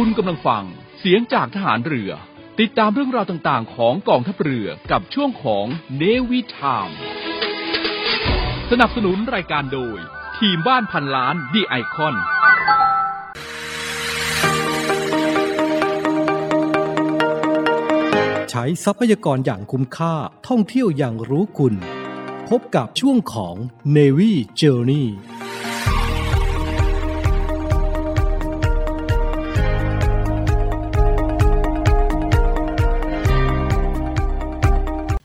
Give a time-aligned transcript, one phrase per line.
[0.00, 0.64] คุณกำลังฟัง
[0.98, 2.10] เสียงจากทหารเรือ
[2.60, 5.66] ติดตามเรื่องราวต่างๆ ของกองทัพเรือกับช่วงของ
[5.96, 6.88] เนวิทาม
[8.70, 9.98] สนับสนุนรายการโดย
[10.38, 12.14] ทีมบ้านพันล้านดีไอคอน
[18.50, 20.14] ใช้ทรัพยากรอย่างคุ้มค่า
[20.48, 21.74] ท่องเที่ยวอย่างรู้คุณ
[22.48, 23.56] พบกับช่วงของ
[23.96, 25.06] Navy Journey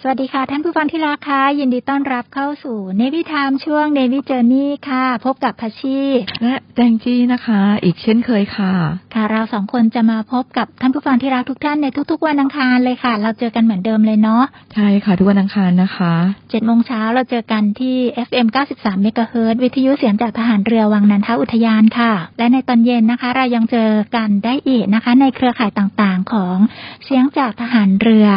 [0.10, 6.00] วัสดีค่ะ ท่านผู้ฟังที่รักค่ะยินดีต้อนรับเข้าสู่เนวิทามช่วงเนวิเจอร์นี่ค่ะ พบกับพัชชี
[6.44, 8.74] และแจงจี้นะคะ อีกเช่นเคยค่ะ
[9.14, 16.14] ค่ะเราสองคนจะมาพบกับท่านผู้ฟังที่รักทุกท่านในทุก ๆ วันอังคารเลยค่ะ เราเจอกันเหมือนเดิมเลยเนาะใช่ค่ะ ทุกวันอังคารนะคะ
[16.50, 17.98] เจ็ดโมงเช้าเราเจอกันที่
[18.28, 26.58] FM 93 MHz วิทยุเสียงจากทหารเรือวังนันทอุทยานค่ะ และในตอนเย็นนะคะ เรายังเจอกันได้อีกนะคะ ในเครือข่ายต่างๆของ
[27.06, 28.30] เสียงจากทหารเรือ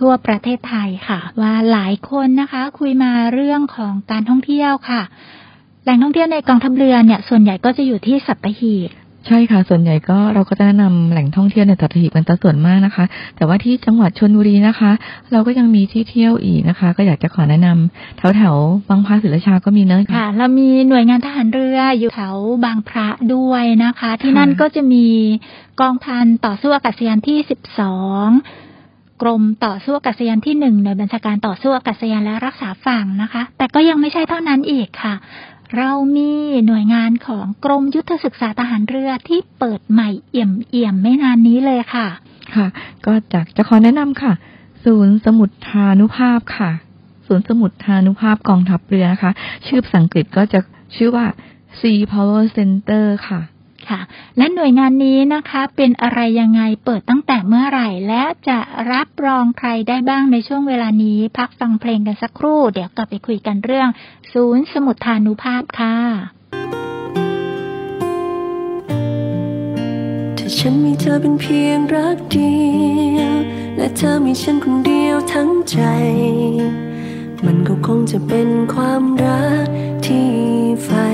[0.00, 5.02] ทั่วประเทศไทยค่ะ ว่าหลายคนนะคะ คุยมาเรื่องของการท่องเที่ยวค่ะ
[5.84, 8.90] แหล่งท่องเที่ยวในกองทัพเรือเนี่ย ส่วนใหญ่ก็จะอยู่ที่สัตหีบ
[9.26, 13.04] ใช่ค่ะ ส่วนใหญ่ก็เราก็จะแนะนำแหล่งท่องเที่ยวในสัตหีบเป็นส่วนมากนะคะ
[13.36, 14.90] แต่ว่าที่จังหวัดชนบุรีนะคะ
[15.32, 25.06] เราก็ยังมีที่เที่ยวอีกนะคะ ก็อยากจะขอแนะนำแถวแถวๆบางพระศิลชาก็มีเนื้อะค่ะ เรามีหน่วยงานทหารเรืออยู่แถวบางพระด้วยนะคะ ที่นั่นค่ะก็จะมี
[25.80, 28.28] กองพันต่อสู้อากาศยานที่สิบสอง
[29.22, 35.14] กรมต่อสู้อากาศยานที่หนึ่งหน่วยบัญชาการต่อสู้อากาศยานและรักษาฝั่งนะคะ แต่ก็ยังไม่ใช่เท่านั้นอีกค่ะ
[35.76, 36.30] เรามี
[36.66, 42.06] หน่วยงานของกรมยุทธศึกษาทหารเรือที่เปิดใหม่เอี่ยมเอี่ยมไม่นานนี้เลยค่ะ
[42.54, 42.66] ค่ะ
[43.06, 44.32] ก็จากจะขอแนะนำค่ะ
[44.84, 46.70] ศูนย์สมุทฐานุภาพค่ะ
[47.26, 49.32] ศูนย์สมุทฐานุภาพกองทัพเรือนะคะ
[49.66, 50.60] ชื่อภาษาอังกฤษก็จะ
[50.96, 51.26] ชื่อว่า
[51.78, 53.40] Sea Power Center ค่ะ
[53.90, 54.00] ค่ะ
[54.36, 58.58] และหน่วยงานนี้นะคะเป็นอะไรยังไงเปิดตั้งแต่เมื่อไหร่ และจะ
[58.92, 63.88] รับรองใครได้บ้างในช่วงเวลานี้ พักฟังเพลงกันสักครู่ เดี๋ยวกลับไปคุยกันเรื่อง
[64.32, 65.96] ศูนย์สมุทฐานุภาพค่ะ
[70.38, 72.56] ถ้าฉันมีเธอเป็นเพียงรักเดี
[73.18, 73.34] ยว
[73.76, 75.78] และเธอมีฉันคนเดียวทั้งใจ
[77.44, 79.66] มันก็คงจะเป็นความรัก
[80.06, 80.28] ที่
[80.84, 81.06] ใฝ่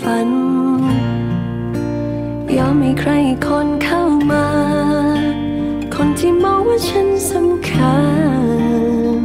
[0.00, 0.30] ฝัน
[2.58, 4.46] ยอมให้ใครอีคนเข้ามา
[5.94, 7.96] คนที่มองว่าฉันสำคั
[9.18, 9.20] ญ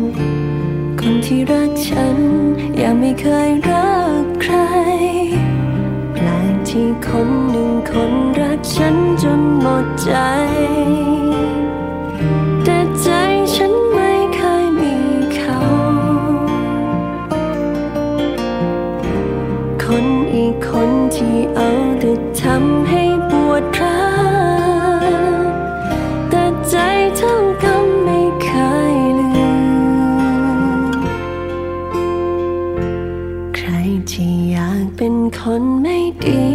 [1.00, 2.18] คนที่รักฉัน
[2.82, 4.56] ยังไม่เคยรักใคร
[6.14, 10.12] แปลกที่คนหนึ่งคนรักฉันจนหมดใจ
[12.64, 13.08] แต่ใจ
[13.54, 14.96] ฉันไม่เคยมี
[15.36, 15.60] เขา
[19.84, 21.70] คนอีกคนที่เอา
[22.00, 22.99] แต่ทำให้
[35.52, 36.46] คนไม่ดี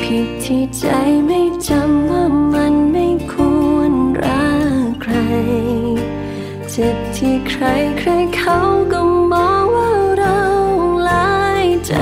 [0.00, 0.84] ผิดที่ใจ
[1.26, 3.34] ไม่จำว่ามันไม่ค
[3.72, 3.92] วร
[4.22, 4.48] รั
[4.84, 5.14] กใคร
[6.70, 7.64] เจ็บที่ใคร
[7.98, 8.58] ใครเขา
[8.92, 9.00] ก็
[9.32, 10.40] มองว่าเรา
[11.08, 11.94] ลายใจ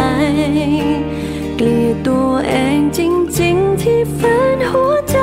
[1.57, 3.01] เกลียดตัวเองจ
[3.41, 5.19] ริง ๆ ที่ฝืนหัวใจ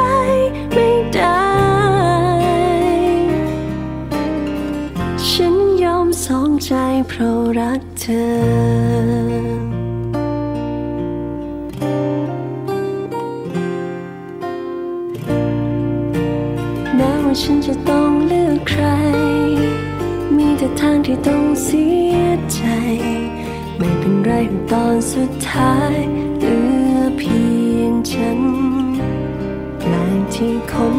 [0.74, 1.42] ไม่ได้
[5.28, 6.72] ฉันยอมสองใจ
[7.08, 8.06] เพราะรักเธ
[8.98, 8.99] อ
[24.72, 25.96] ตอนสุดท้าย
[26.40, 26.60] เหลื
[26.94, 27.40] อเพี
[27.76, 28.40] ยงฉัน
[29.80, 29.94] แปล
[30.34, 30.99] ที่คน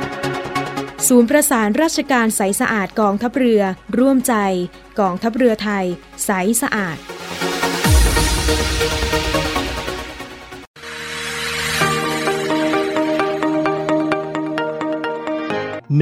[1.07, 3.61] ศูนย์ประสานราชการใสสะอาดกองทัพเรือ
[3.99, 4.33] ร่วมใจ
[4.99, 5.85] กองทัพเรือไทย
[6.25, 6.29] ใส
[6.61, 6.97] สะอาด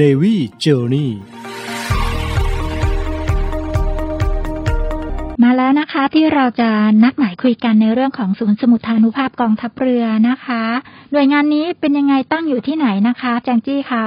[0.00, 1.10] Navy Journey
[5.42, 6.70] มาแล้วนะคะที่เราจะ
[7.02, 10.62] นัดหมายคุยกันในเรื่องของศูนย์สมุทรฐานุภาพกองทัพเรือนะคะ
[11.12, 14.06] หน่วยงานนี้เป็นยังไงตั้งอยู่ที่ไหนนะคะ แจงจี้คะ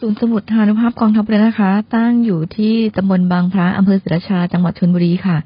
[0.00, 5.36] ศูนย์สมุดทานุภาพกองทัพเรือนะคะ ตั้งอยู่ที่ตำบลบางพระอำเภอศรีราชาจังหวัดชลบุรีค่ะ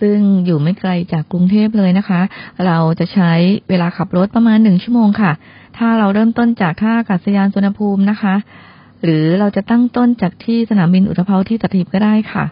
[0.00, 2.20] ซึ่งอยู่ไม่ไกลจากกรุงเทพเลยนะคะ
[2.66, 3.32] เราจะใช้
[3.68, 5.32] เวลาขับรถประมาณหนึ่งชั่วโมงค่ะ
[5.76, 8.34] ถ้าเราเริ่มต้นจากท่าอากาศยานสุวรรณภูมินะคะ
[9.04, 12.44] หรือเราจะตั้งต้นจากที่สนามบินอุตภเปาที่สัตหีบก็ได้ค่ะ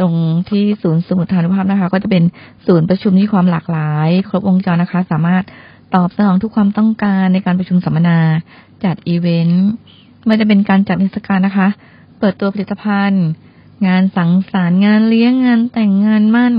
[0.00, 0.14] ตรง
[0.50, 2.24] ที่ศูนย์สมุทรทานุภาพนะคะ ก็จะเป็น
[2.66, 5.44] ศูนย์ประชุมที่ความหลากหลาย ครบวงจรนะคะ สามารถ
[5.94, 8.18] ตอบสนองทุกความต้องการในการประชุมสัมมนา
[8.84, 9.66] จัดอีเวนต์
[10.26, 11.68] ไม่ได้เป็นการจัดเทศกาลนะคะ
[12.18, 13.26] เปิดตัวผลิตภัณฑ์
[13.86, 16.54] งานสังสรรค์งานเลี้ยงงานแต่งงานมั่น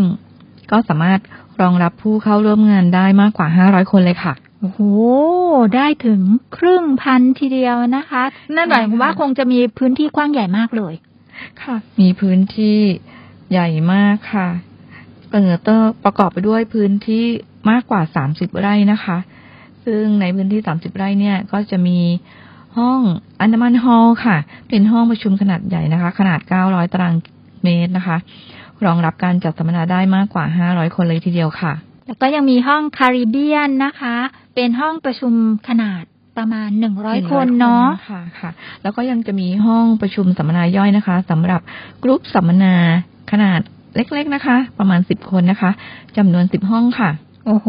[0.71, 1.19] ก็สามารถ
[1.61, 4.79] รองรับผู้เข้าร่วมงานได้มากกว่า 500 คนเลยค่ะโอ้โห
[5.75, 6.21] ได้ถึง
[6.57, 8.23] ครึ่งพันทีเดียวนะคะ
[8.55, 10.93] นั่นหมายความว่าคงจะมีพื้นที่กว้างใหญ่มากเลย
[11.61, 12.79] ค่ะ มีพื้นที่
[13.51, 14.47] ใหญ่มากค่ะ
[15.29, 17.25] เปิดตัวประกอบไปด้วยพื้นที่
[17.69, 18.01] มากกว่า
[18.31, 19.17] 30 ไร่นะคะ
[19.85, 21.99] ซึ่งในพื้นที่ 30 ไร่เนี่ย ก็จะมี
[22.77, 23.01] ห้อง
[23.41, 24.37] อันดามันฮอลล์ค่ะ
[24.69, 27.13] เป็นห้องประชุมขนาดใหญ่นะคะ ขนาด 900 ตาราง
[27.63, 28.17] เมตรนะคะ
[28.85, 31.73] รองรับการจัดสัมมนาได้มากกว่า 500 คนเลยทีเดียวค่ะ
[32.07, 34.15] แล้วก็ยังมีห้องคาริเบียนนะคะ
[34.55, 35.33] เป็นห้องประชุม
[35.69, 36.03] ขนาด
[36.37, 38.51] ประมาณหนึ่งร้อยคนเนาะค่ะค่ะ
[38.83, 41.61] แล้วก็ยังจะมีห้องประชุมสัมมนาย่อยนะคะสำหรับ
[42.03, 42.75] กรุ๊ปสัมมนา
[43.31, 43.59] ขนาด
[43.95, 45.71] เล็ก ๆนะคะ ประมาณสิบคนนะคะ
[46.17, 47.09] จำนวนสิบห้องค่ะ
[47.45, 47.67] โอ้โห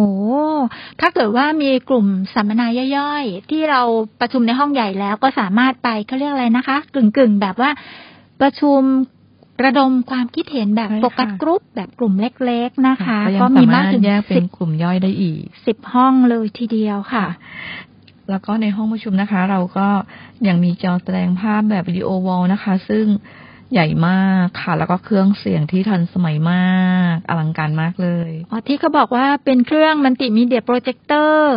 [1.00, 2.66] ถ้าเกิดว่ามีกลุ่มสัมมนา
[2.96, 3.82] ย่อยๆ ที่เรา
[4.20, 7.70] ประชุมในห้องใหญ่แล้วก็สามารถไปเขาเรียกอะไรนะคะ กึ่งๆ แบบว่า
[8.40, 8.80] ประชุม
[9.64, 17.26] ระดมความคิดเห็นแบบใช่ค่ะโฟกัสกรุ๊ปแบบกลุ่มเล็ก ๆนะคะ ก็ยัก็งมีสามามากรถถึงแยกเป็สินบกลุ่มย่อยได้อีกสิบห้องเลยทีเดียวค่ะ
[18.30, 19.86] แล้วก็ในห้องประชุมนะคะ เราก็
[20.48, 23.04] ยังมีจอแสดงภาพแบบวิดีโอวอลนะคะ ซึ่ง
[23.72, 31.54] ใหญ่มากค่ะ แล้วก็เครื่องเสียงที่ทันสมัยมาก อลังการมากเลยอ๋อที่เขาบอกว่าเป็นเครื่องมัลติมีเดียโปรเจคเตอร์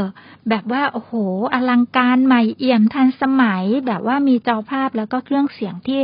[0.49, 1.13] แบบว่าโอ้โห
[1.53, 5.99] อลังการใหม่เอี่ยมทันสมัย แบบว่ามีจอภาพแล้วก็เครื่องเสียงที่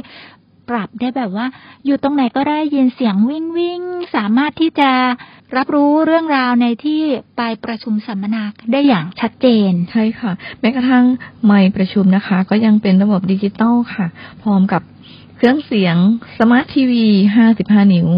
[0.70, 1.46] ปรับได้แบบว่า
[1.86, 3.82] อยู่ตรงไหนก็ได้ยินเสียงวิ่งวิ่ง
[4.16, 4.92] สามารถที่จะ
[5.58, 7.02] รับรู้เรื่องราวในที่
[7.38, 11.06] ไปประชุมสัมมนาได้อย่างชัดเจน ใช่ค่ะ แม้กระทั่ง
[11.46, 14.08] ไมค์ประชุมนะคะ ก็ยังเป็นระบบดิจิตอลค่ะ
[14.42, 14.82] พร้อมกับ
[15.44, 15.98] เครื่องเสียง
[16.40, 17.06] smart TV
[17.50, 18.10] 55นิ้ว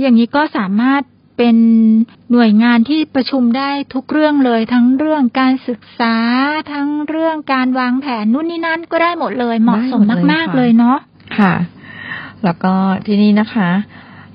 [0.00, 1.02] อย่างนี้ก็สามารถ
[1.38, 1.56] เป็น
[2.32, 6.16] หน่วยงานที่ประชุมได้ทุกเรื่องเลย ทั้งเรื่องการศึกษา
[6.72, 10.98] ทั้งเรื่องการวางแผนนู่นนี่นั่นก็ได้หมดเลย เหมาะสมได้หมดเลยมากค่ะๆเลยเนาะ
[11.38, 11.54] ค่ะ
[12.44, 12.72] แล้วก็
[13.06, 13.70] ที่นี่นะคะ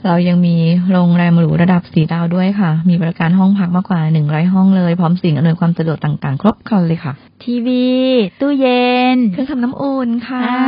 [0.06, 0.56] เรายังมี
[0.92, 7.88] โรงแรมหรูระดับสีดาวด้วยค่ะ มีบริการห้องพักมากกว่าหนึ่งร้อยห้องเลย พร้อมสิ่งอำนวยความสะดวกต่างๆ ครบครันเลยค่ะ ทีวี
[8.42, 10.62] ตู้เย็น เครื่องทำน้ำอุ่นค่ะอ่า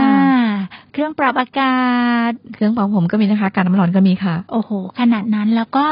[0.94, 1.82] เครื่องปรับอากา
[2.30, 5.86] ศ เครื่องเป่าผมก็มีนะคะ การน้ำร้อนก็มีค่ะ โอ้โห ขนาดนั้นแล้วก็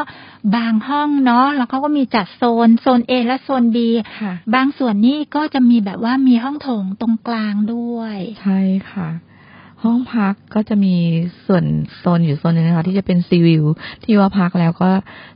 [0.56, 3.78] บางห้องเนาะแล้วเขาก็มีจัดโซนโซน A และโซน B
[4.22, 8.60] ค่ะ บางส่วนนี่ก็จะมีแบบว่ามีห้องโถงตรงกลางด้วย ใช่
[8.92, 9.10] ค่ะ
[9.84, 10.96] ห้องพักก็จะมี
[11.48, 11.64] ส่วน
[11.98, 13.64] โซนอยู่โซนหนึงนะคะ ที่จะเป็นซีวิว
[14.04, 14.92] ที่ว่าพักแล้วก็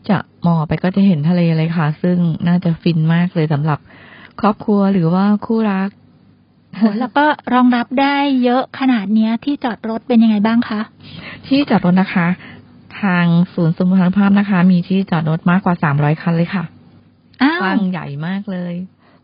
[0.09, 2.17] จะมองออกไปก็จะเห็นทะเลเลยค่ะ ซึ่ง
[2.47, 3.79] น่าจะฟินมากเลยสำหรับ
[4.39, 6.02] ครอบครัวหรือว่าคู่รักโห
[6.99, 10.81] แล้วก็รองรับได้เยอะขนาดเนี้ยที่จอดรถเป็นยังไงบ้างคะ
[11.47, 12.27] ที่จอดรถนะคะ
[13.01, 16.63] ทางศูนย์สมรรถภาพนะคะ มีที่จอดรถมากกว่า300คันเลยค่ะ
[17.41, 18.73] อ้าวกว้างใหญ่มากเลย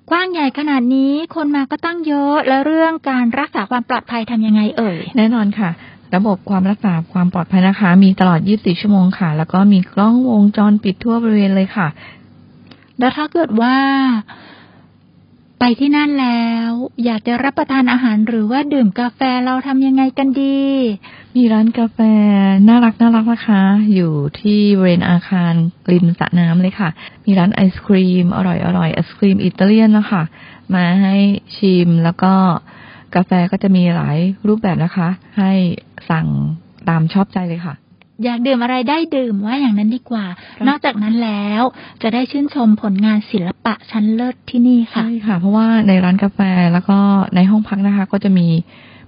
[0.09, 5.69] กว้างใหญ่ขนาดนี้คนมาก็ตั้งเยอะแล้วเรื่องการรักษาความปลอดภัยทำยังไงเอ่ย แน่นอนค่ะ
[6.15, 11.87] ระบบความรักษาความปลอดภัยนะคะ มีตลอด 24 ชั่วโมงค่ะ แล้วก็มีกล้องวงจรปิดทั่วบริเวณเลยค่ะ
[12.99, 13.75] แล้วถ้าเกิดว่า
[15.59, 16.71] ไปที่นั่นแล้ว
[17.05, 20.59] อยากจะรับประทานอาหารหรือว่าดื่มกาแฟเราทำยังไงกันดี
[21.35, 21.99] มีร้านกาแฟ
[22.67, 23.63] น่ารักน่ารักนะคะ
[23.93, 25.53] อยู่ที่บริเวณอาคาร
[25.91, 26.89] ริมสระน้ำเลยค่ะ
[27.25, 30.23] มีร้านไอศครีม อร่อยอร่อยไอศครีมอิตาเลียนนะคะ
[30.73, 31.15] มาให้
[31.57, 32.33] ชิมแล้วก็
[33.15, 35.51] กาแฟก็จะมีหลายรูปแบบนะคะ ให้
[36.09, 36.27] สั่ง
[36.89, 37.73] ตามชอบใจเลยค่ะ
[38.23, 41.61] อยากดื่มอะไรได้ดื่มว่าอย่างนั้นดีกว่าครับนอกจากนั้นแล้ว
[42.01, 46.39] จะได้ชื่นชมผลงานศิลปะชั้นเลิศที่นี่ค่ะ ใช่ค่ะ เพราะว่าในร้านกาแฟ
[46.73, 46.97] แล้วก็
[47.35, 48.47] ในห้องพักนะคะ ก็จะมี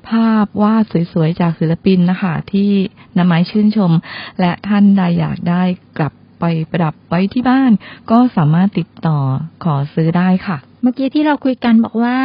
[0.10, 2.72] ภาพวาดสวยๆ จากศิลปินนะคะ ที่
[3.18, 3.91] นำมาให้ชื่นชม
[4.39, 5.63] และท่านใดอยากได้
[5.98, 7.71] กลับ ไปประดับไว้ที่บ้าน
[8.12, 9.17] ก็สามารถติดต่อ
[9.63, 12.17] ขอซื้อได้ค่ะ เมื่อกี้ที่เราคุยกันบอกว่า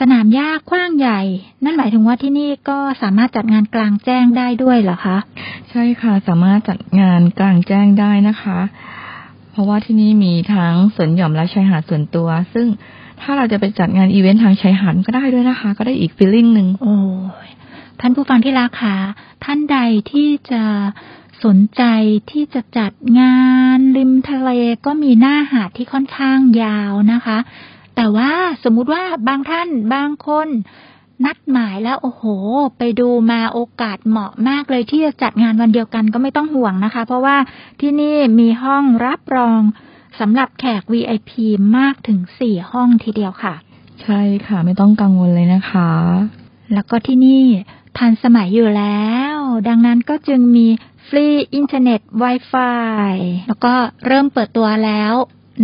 [0.00, 1.20] สนามหญ้ากว้างใหญ่
[1.64, 5.18] นั่นหมายถึงว่าที่นี่ก็สามารถจัดงานกลางแจ้งได้ด้วยเหรอคะ
[5.70, 8.58] ใช่ค่ะ สามารถจัดงานกลางแจ้งได้นะคะ
[9.52, 12.66] เพราะว่าที่นี่มีทั้งสวนหย่อมและชายหาดส่วนตัว ซึ่ง
[13.20, 16.96] ถ้าเราจะไปจัดงานอีเวนต์ทางชายหาดก็ได้ด้วยนะคะ ก็ได้อีกฟีลลิ่งหนึ่งโอ้
[17.46, 17.48] ย
[18.00, 18.96] ท่านผู้ฟังที่รักค่ะ
[19.44, 19.78] ท่านใด
[20.12, 20.62] ที่จะ
[21.44, 21.82] สนใจ
[22.30, 23.36] ที่จะจัดงา
[23.76, 24.50] นริมทะเล
[24.86, 27.38] ก็มีหน้าหาดที่ค่อนข้างยาวนะคะ
[27.96, 28.30] แต่ว่า
[28.64, 30.48] สมมุติว่าบางท่านบางคน
[31.24, 32.22] นัดหมายแล้วโอ้โห
[32.78, 37.36] ไปดูมาโอกาสเหมาะมากเลยที่จะจัดงานวันเดียวกันก็ไม่ต้องห่วงนะคะ เพราะว่า
[37.80, 39.60] ที่นี่มีห้องรับรอง
[40.20, 41.30] สำหรับแขก VIP
[41.76, 43.54] มากถึงสี่ห้องทีเดียวค่ะ
[44.02, 45.90] ใช่ค่ะไม่ต้องกังวลเลยนะคะ
[46.74, 47.42] แล้วก็ที่นี่
[47.98, 49.36] ทันสมัยอยู่แล้ว
[49.68, 50.66] ดังนั้นก็จึงมี
[51.08, 53.10] ฟรีอินเทอร์เน็ต Wi-Fi
[53.48, 53.74] แล้วก็
[54.06, 55.14] เริ่มเปิดตัวแล้ว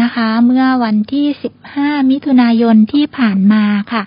[0.02, 1.26] นะคะ เมื่อวันที่
[1.68, 4.02] 15 มิถุนายนที่ผ่านมาค่ะ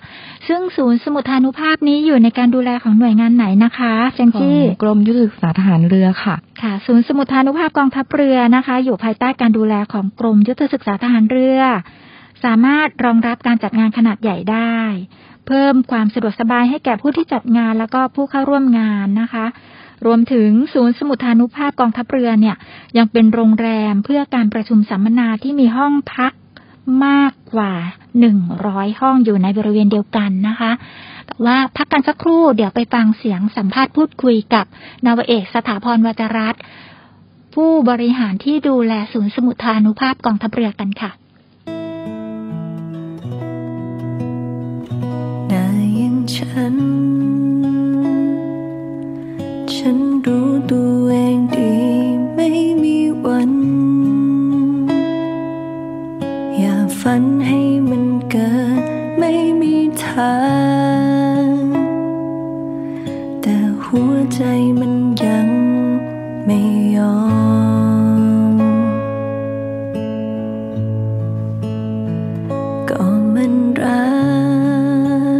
[0.48, 11.60] ซึ่งศูนย์สมุทรฐานุภาพนี้อยู่ในการดูแลของหน่วยงานไหนนะคะแจงของจี้กรมยุทธศึกษาทหารเรือค่ะ ค่ะ ศูนย์สมุทรฐานุภาพกองทัพเรือนะคะ อยู่ภายใต้การดูแลของกรมยุทธศึกษาทหารเรือ
[12.44, 14.76] สามารถรองรับการจัดงานขนาดใหญ่ได้
[15.46, 19.46] เพิ่มความสะดวกสบายให้แก่ผู้ที่จัดงานแล้วก็ผู้เข้าร่วมงานนะคะ
[20.06, 22.56] รวมถึงศูนย์สมุทรานุภาพกองทัพเรือเนี่ย
[22.98, 26.32] ยังเป็นโรงแรมเพื่อการประชุมสัมมนาที่มีห้องพัก
[27.06, 27.72] มากกว่า
[28.36, 30.72] 100 ห้องอยู่ในบริเวณเดียวกันนะคะ
[31.26, 34.64] แต่ว่าพักกันสักครู่เดี๋ยวไปฟังเสียงสัมภาษณ์พูดคุยกับ
[35.06, 36.62] นาวเอกสถาพรวัจรัตน์
[37.54, 41.10] ผู้บริหารที่ดูแลศูนย์สมุทรานุภาพกองทัพเรือกันค่ะ
[45.50, 45.66] ได้
[45.98, 46.76] ยินฉัน
[49.74, 51.72] ฉันรู้ตัวเองดี
[52.34, 52.48] ไม่
[52.82, 53.52] มีวัน
[56.58, 58.82] อย่าฝันให้มันเกิด
[59.18, 60.36] ไม่มีทา
[61.42, 61.46] ง
[63.42, 64.42] แต่หัวใจ
[64.78, 64.94] มัน
[65.24, 65.48] ยัง
[66.44, 66.58] ไม่
[66.96, 67.18] ยอ
[68.52, 68.56] ม
[72.88, 74.06] ก็มันรั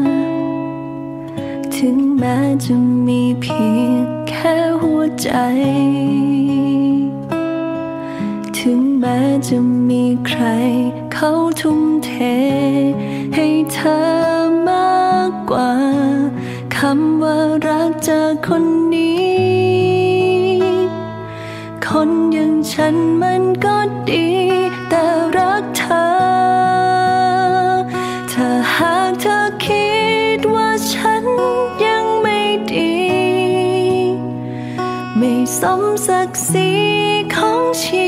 [0.02, 0.06] ก
[1.74, 2.74] ถึงแม้จะ
[3.06, 3.77] มีเพียง
[5.22, 5.28] ใจ
[8.58, 9.56] ถึงแม้จะ
[9.88, 10.42] มีใคร
[11.12, 12.12] เขาทุ่มเท
[13.34, 13.98] ให้เธอ
[14.68, 15.72] มากกว่า
[16.76, 19.28] คำว่ารักจากคนนี้
[21.86, 23.67] คนอย่างฉันมันก็
[35.62, 36.70] สมศักดิ์ศรี
[37.34, 38.07] ของชี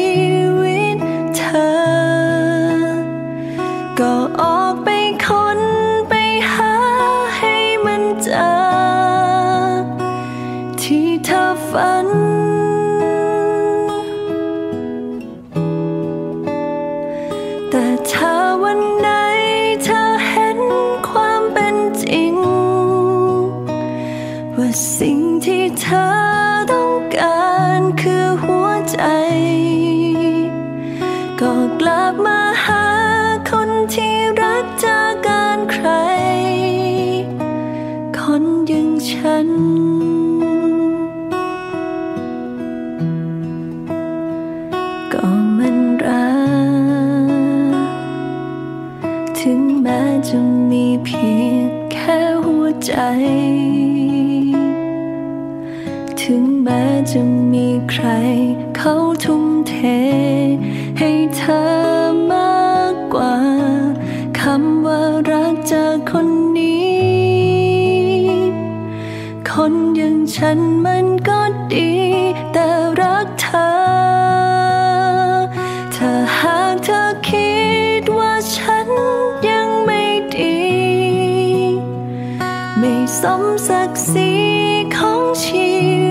[58.06, 58.08] ร
[58.76, 59.74] เขาทุ่มเท
[60.98, 61.60] ให้เธอ
[62.32, 63.36] มากกว่า
[64.38, 67.00] คำว่ารักจากคนนี้
[69.50, 71.40] คนอย่างฉันมันก็
[71.74, 71.90] ดี
[72.52, 72.68] แต่
[73.00, 73.70] รักเธอ
[75.94, 77.52] ถ้าหากเธอคิ
[78.00, 78.88] ดว่าฉัน
[79.48, 80.02] ยังไม่
[80.34, 80.58] ดี
[82.78, 84.32] ไม่สมศักดิ์ศรี
[84.96, 86.09] ของชีวิต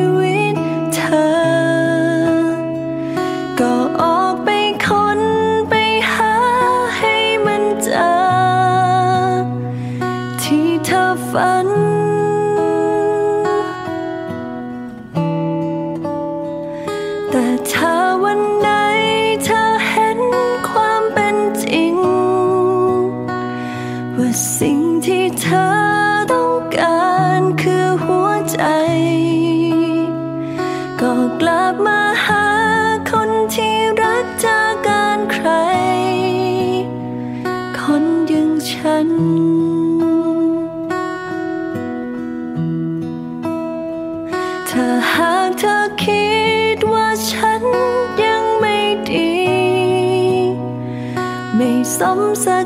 [51.99, 52.57] ไม่สมศั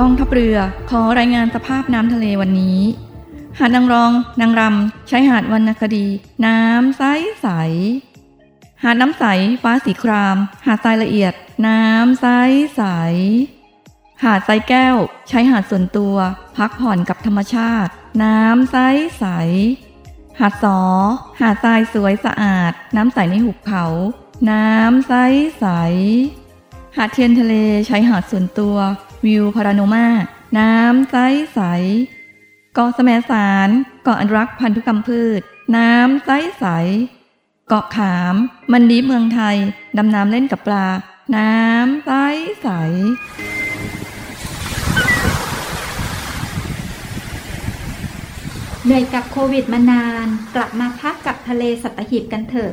[0.00, 0.58] กองทัพเรือ
[0.90, 2.80] ขอรายงานสภาพน้ำทะเลวันนี้
[3.58, 6.06] หาดนางรอง นางรำใช้หาดวรรณคดี
[6.46, 7.02] น้ำใส
[7.40, 7.48] ใส
[8.82, 9.24] หาดน้ำใส
[9.62, 11.32] ฟ้าสีคราม หาดทรายละเอียด
[11.66, 12.26] น้ำใส
[12.76, 12.82] ใส
[14.22, 14.96] หาดทรายแก้ว
[15.28, 16.16] ใช้หาดส่วนตัว
[16.56, 18.76] พักผ่อนกับธรรมชาติ น้ำใส
[19.18, 19.24] ใส
[20.40, 20.80] หาดสอ
[21.40, 23.84] หาดทรายสวยสะอาด น้ำใสในหุบเขา
[24.50, 25.12] น้ำใส
[25.58, 25.66] ใส
[26.96, 27.54] หาดเทียนทะเล
[27.86, 28.76] ใช้หาดส่วนตัว
[29.24, 30.06] วิวพาราโนมา
[30.58, 31.16] น้ำใส
[31.54, 31.60] ใส
[32.74, 33.68] เกาะแสมสาร
[34.02, 35.40] เกาะอนุรักษ์พันธุกรรมพืช
[35.76, 36.64] น้ำใสใส
[37.68, 38.34] เกาะขาม
[38.72, 39.56] มันดีเมืองไทย
[39.96, 40.86] ดำน้ำเล่นกับปลา
[41.36, 42.10] น้ำใส
[42.62, 42.68] ใส
[48.84, 52.72] เหนื่อยกับโควิดมานาน กลับมาพักกับทะเลสัตหีบกันเถอะ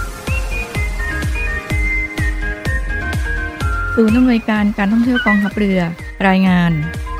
[3.95, 5.79] ศูนย์อำนวยการการท่องเที่ยวกองทัพเรือ
[6.27, 7.11] รายงานก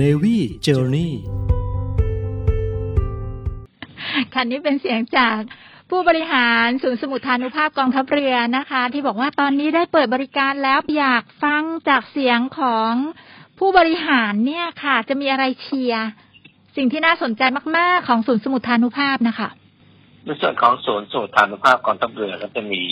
[0.00, 1.10] Navy Journey
[4.34, 5.38] คันนี้เป็นเสียงจาก
[5.90, 12.92] ผู้บริหารศูนย์สมุทรฐานุภาพกองทัพเรือนะคะ ที่บอกว่าตอนนี้ได้เปิดบริการแล้วอยากฟังจากเสียงของ
[13.58, 16.06] ผู้บริหารเนี่ยค่ะ จะมีอะไรเชียร์
[16.82, 17.42] สิ่งที่น่าสนใจ
[17.78, 19.48] มาก ๆ ของศูนย์สมุทรานุภาพนะคะ
[20.24, 22.82] ในส่วนของศูนย์สมุทรานุภาพกองทัพเรือก็จะมี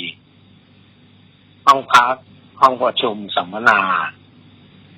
[1.66, 2.14] ห้องพัก
[2.60, 3.80] ห้องประชุมสัมมนา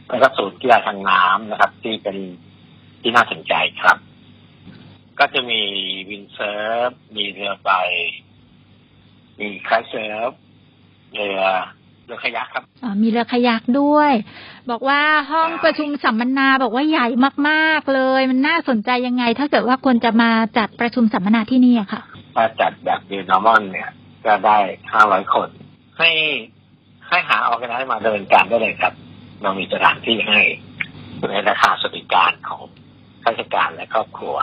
[0.08, 2.16] แล้วก็ศูนย์กีฬาทางน้ำนะครับ ที่เป็น
[3.00, 3.98] ที่น่าสนใจครับ
[5.18, 5.62] ก็จะมี
[6.10, 7.70] windsurf มีเรือใบ
[9.38, 10.30] มี kitesurf
[11.14, 11.40] เรือ
[12.10, 14.12] เรือคายัคครับอ๋อมีเรือคายัคด้วย
[14.70, 17.06] บอกว่าห้องประชุมสัมมนาบอกว่าใหญ่
[17.48, 22.02] มากๆเลย มันน่าสนใจยังไง ถ้าเกิดว่าคนจะมาจัดประชุมสัมมนาที่นี่อะค่ะ
[22.36, 23.90] ถ้าจัดแบบ new normal เนี่ย
[24.26, 24.58] ก็ได้
[24.92, 25.48] ห้าร้อยคน
[25.98, 26.10] ให้
[27.08, 28.92] ให้หาออกกันให้มาดำเนินการได้เลยครับ
[29.42, 30.40] เรามีสถานที่ให้
[31.30, 32.62] ในราคาสวัสดิการของ
[33.22, 34.36] ข้าราชการและครอบครัว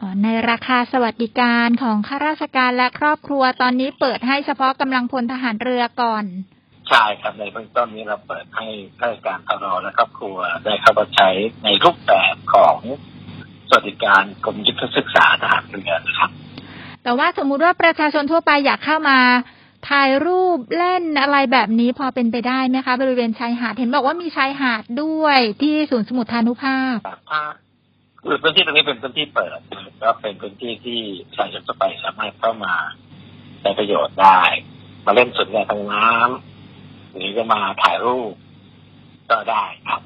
[0.00, 6.24] อ๋อในราคาสวัสดิการของข้าราชการและครอบครัวตอนนี้เปิดให้เฉพาะกำลังพลทหารเรือก่อน
[6.88, 8.66] ใช่ครับในเบื้องต้นนี้เราเปิดให้
[8.98, 11.28] ข้าราชการทรและครอบครัวได้เข้ามาใช้
[11.64, 12.78] ในรูปแบบของ
[13.68, 16.30] สวัสดิการกรมยุทธศึกษาทหารเรือนะครับ
[17.04, 19.18] แต่ว่าสมมุติว่าประชาชนทั่วไปอยากเข้ามา
[19.90, 26.96] ถ่ายรูปเล่นอะไรแบบนี้พอเป็นไปได้ไหมคะ บริเวณชายหาดเห็นบอกว่ามีชายหาดด้วยที่ศูนย์สมุทรทานุภาพ
[27.30, 27.42] ถ้า
[28.22, 29.58] คือพื้นที่ตรงนี้เป็นพื้นที่เปิด
[30.02, 32.74] ก็เป็นพื้นที่ที่ประชาชนทั่วไปสามารถเข้ามา
[33.60, 34.40] ใช้ประโยชน์ได้
[35.06, 36.53] มาเล่นสวนแดทางน้ำ
[37.16, 38.32] หรือจะมาถ่ายรูป
[39.30, 40.00] ก็ได้ครับ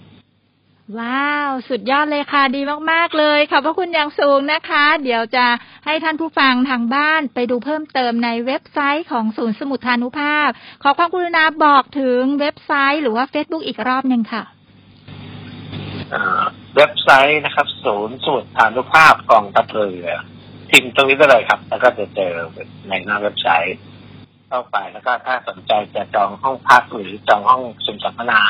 [0.99, 2.61] ว้าว สุดยอดเลยค่ะดี
[2.93, 5.47] มากๆเลยขอบพระคุณอย่างสูงนะคะ เดี๋ยวจะ
[5.87, 10.49] ให้ท่านผู้ฟังทางบ้านไปดูเพิ่มเติมในเว็บไซต์ของศูนย์สมุทรทานุภาพ
[10.83, 14.43] ขอความกรุณาบอกถึงเว็บไซต์หรือว่า Facebook อีกรอบหนึ่งค่ะ
[16.11, 16.43] เอ่อ
[16.77, 20.09] เว็บไซต์นะครับ ศูนย์สูตรฐานุภาพกองทัพเรือ
[20.71, 22.33] พิมพ์ตรงนี้ได้เลยครับ แล้วก็จะเจอ
[22.89, 23.79] ในหน้าเว็บไซต์
[24.49, 28.41] เข้าไปแล้วก็ถ้าสนใจจะจองห้องพักหรือจองห้องสุมสัมมนา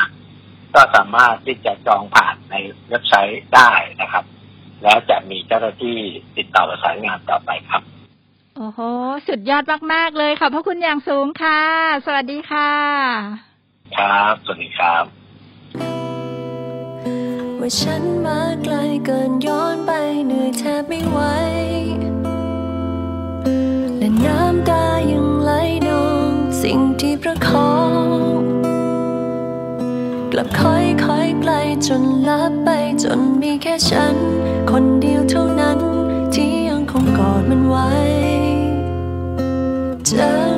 [0.75, 2.55] ก็สามารถที่จะจองผ่านใน
[2.89, 4.25] เว็บไซต์ได้นะครับ
[4.83, 5.99] แล้วจะมีเจ้าหน้าที่
[6.37, 7.83] ติดต่อประสานงานต่อไปครับ
[8.57, 8.81] โอ้โห
[9.29, 11.63] สุดยอดมาก ๆ เลยขอบพระคุณอย่างสูงค่ะ
[12.07, 12.73] สวัสดีค่ะ
[13.97, 15.05] ครับ สวัสดีครับ
[17.59, 19.93] ว่าฉันมาไกลเกินย้อนไป
[20.27, 21.19] เหนื่อยแทบไม่ไหว
[23.99, 25.28] และน้ำตายัง
[27.23, 27.75] ประคอ
[28.39, 28.43] ง
[30.33, 31.53] กลับค่อยค่อยไกล
[31.87, 32.69] จนลับไป
[33.03, 34.17] จนมีแค่ฉัน
[34.71, 35.79] คนเดียวเท่านั้น
[36.35, 37.89] ที่ยังคงกอดมันไว้
[40.07, 40.58] เจอ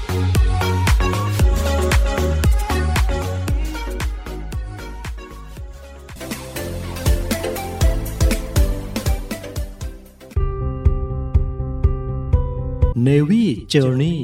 [13.07, 14.17] Navy Journey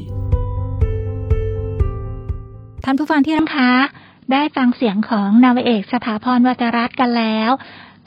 [2.83, 3.71] ท่านผู้ฟังที่รักคะ
[4.31, 7.51] ได้ฟังเสียงของนาวาเอกสถาพรวัจรัตน์กันแล้ว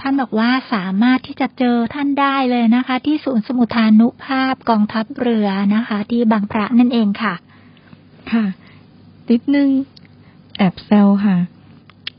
[0.01, 7.35] ท่านบอกว่าสามารถที่จะเจอท่านได้เลยนะคะ ที่ศูนย์สมุทรทานุภาพกองทัพเรือนะคะ ที่บางพระนั่นเองค่ะ
[8.33, 8.45] ค่ะ
[9.31, 9.69] นิดนึง
[10.57, 11.37] แอบแซวค่ะ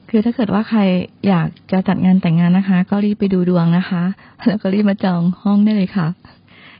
[0.09, 0.79] คือถ้าเกิดว่าใคร
[1.27, 4.03] อยากจะจัดงานแต่งงานนะคะ ก็รีบไปดูดวงนะคะ
[4.47, 6.07] แล้วก็รีบมาจองห้องได้เลยค่ะ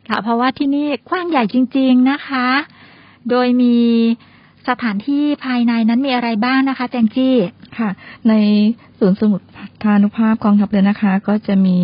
[0.10, 2.48] ค่ะ เพราะว่าที่นี่กว้างใหญ่จริง ๆนะคะ
[3.30, 3.76] โดยมี
[4.70, 7.36] สถานที่ภายในนั้นมีอะไรบ้างนะคะแจงจี้
[7.78, 7.90] ค่ะ
[8.30, 8.34] ใน
[9.00, 9.42] ศูนย์สมุด
[9.84, 11.78] ทานุภาพกองทัพเรือนะคะ ก็จะมี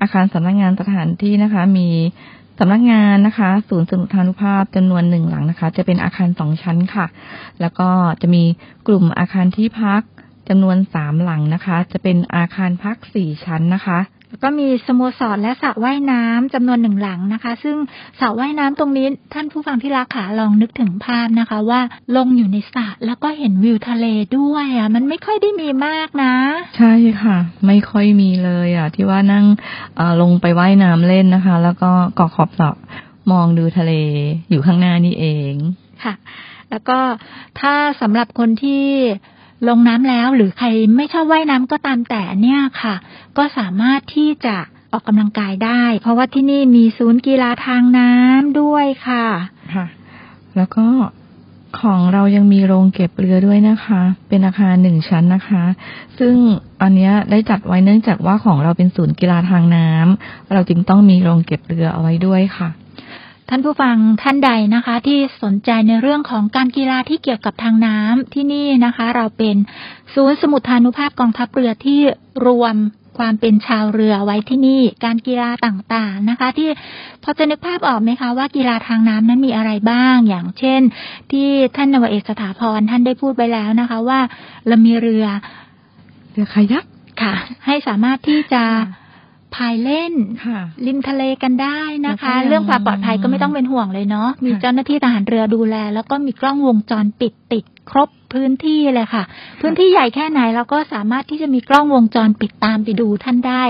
[0.00, 1.88] อาคารสำนักงานสถานที่นะคะ มี
[2.58, 7.06] สำนักงานนะคะ ศูนย์สมุดทานุภาพจำนวนหนึ่งหลังนะคะ จะเป็นอาคารสองชั้นค่ะ
[7.60, 7.88] แล้วก็
[8.22, 8.42] จะมี
[8.86, 10.02] กลุ่มอาคารที่พัก
[10.48, 13.98] จำนวนสามหลังนะคะ จะเป็นอาคารพักสี่ชั้นนะคะ
[14.42, 17.76] ก็มีสโมสรและสระว่ายน้ำจำนวนหนึ่งหลังนะคะ ซึ่ง
[18.20, 21.80] สระว่ายน้ำตรงนี้ท่านผู้ฟังที่รักขาลองนึกถึงภาพนะคะ ว่า
[22.16, 24.06] ลงอยู่ในสระแล้วก็เห็นวิวทะเล
[24.38, 26.34] ด้วยอะมันไม่ค่อยได้มีมากนะ
[26.76, 29.44] ใช่ค่ะ ไม่ค่อยมีเลยอะ ที่ว่านั่ง
[29.96, 32.70] เอ่อลงไปว่ายน้ำเล่นนะคะ แล้วก็เกาะขอบสระ
[33.32, 33.92] มองดูทะเล
[34.50, 35.54] อยู่ข้างหน้านี่เอง
[36.04, 36.14] ค่ะ
[36.70, 36.98] แล้วก็
[37.60, 38.84] ถ้าสำหรับคนที่
[39.68, 42.94] ลงน้ำแล้วหรือใครไม่ชอบว่ายน้ำก็ตามแต่เนี่ยค่ะ
[43.36, 44.56] ก็สามารถที่จะ
[44.92, 49.26] ออกกำลังกายได้ เพราะว่าที่นี่มีศูนย์กีฬาทางน้ำด้วยค่ะ
[49.74, 49.86] ค่ะ
[50.56, 50.86] แล้วก็
[51.80, 55.64] ของเรายังมีโรงเก็บเรือด้วยนะคะ เป็นอาคารหนึ่งชั้นนะคะ
[56.18, 56.34] ซึ่ง
[56.82, 62.68] อันนี้ได้จัดไว้เนื่องจากว่าของเราเป็นศูนย์กีฬาทางน้ำเราจึงต้องมีโรงเก็บเรือเอาไว้ด้วยค่ะ
[63.48, 69.56] ท่านผู้ฟังท่านใดนะคะ ที่สนใจในเรื่องของการกีฬาที่เกี่ยวกับทางน้ำที่นี่นะคะ เราเป็น
[70.14, 72.00] ศูนย์สมุทรทานุภาพกองทัพเรือที่
[72.46, 72.76] รวม
[73.18, 76.68] ความเป็นชาวเรือไว้ที่นี่ การกีฬาต่างๆนะคะ ที่
[77.22, 80.80] พอจะนึกภาพออกไหมคะว่ากีฬาทางน้ำนั้นมีอะไรบ้าง อย่างเช่น
[81.32, 84.20] ที่ท่านนวเอกสถาพรท่านได้พูดไปแล้วนะคะ ว่า
[84.66, 85.26] เรามีเรือ
[86.32, 86.84] เรือคายัก
[87.22, 87.34] ค่ะ
[87.66, 88.64] ให้สามารถที่จะ
[89.56, 90.12] พายเล่น
[90.46, 99.24] ค่ะริมทะเลกันได้นะคะแล้วก็ยังเรื่องความปลอดภัยก็ไม่ต้องเป็นห่วงเลยเนาะมีค่ะเจ้าหน้าที่ทหารเรือดูแล แล้วก็มีกล้องวงจรปิดติดครบพื้นที่เลยค่ะ
[99.60, 103.62] พื้นที่ใหญ่แค่ไหนเราก็สามารถที่จะมีกล้องวงจรปิดตามไปดูท่านได้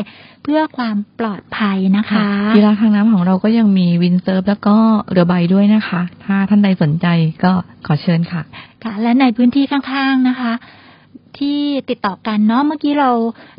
[0.42, 4.76] เพื่อความปลอดภัยนะคะกีฬาทางน้ำของเราก็ยังมีวินเซิร์ฟแล้วก็
[5.10, 7.06] เรือใบด้วยนะคะ ถ้าท่านใดสนใจ
[7.44, 7.52] ก็
[7.86, 8.42] ขอเชิญค่ะ
[8.84, 10.52] ค่ะ และในพื้นที่ข้างๆนะคะ
[11.38, 13.10] ที่ติดต่อกันเนาะเมื่อกี้เรา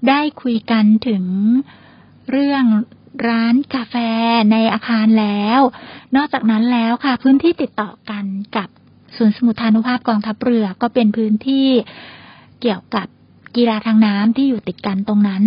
[0.09, 1.23] ได้คุยกันถึง
[2.31, 2.63] เรื่อง
[3.27, 3.95] ร้านกาแฟ
[4.51, 5.59] ในอาคารแล้ว
[6.15, 8.25] นอกจากนั้นแล้วค่ะ พื้นที่ติดต่อกัน
[8.57, 8.67] กับ
[9.17, 11.67] ศูนย์สมุทรานุภาพกองทัพเรือก็เป็นพื้นที่
[12.61, 13.07] เกี่ยวกับ
[13.55, 15.43] กีฬาทางน้ำที่อยู่ติดกันตรงนั้น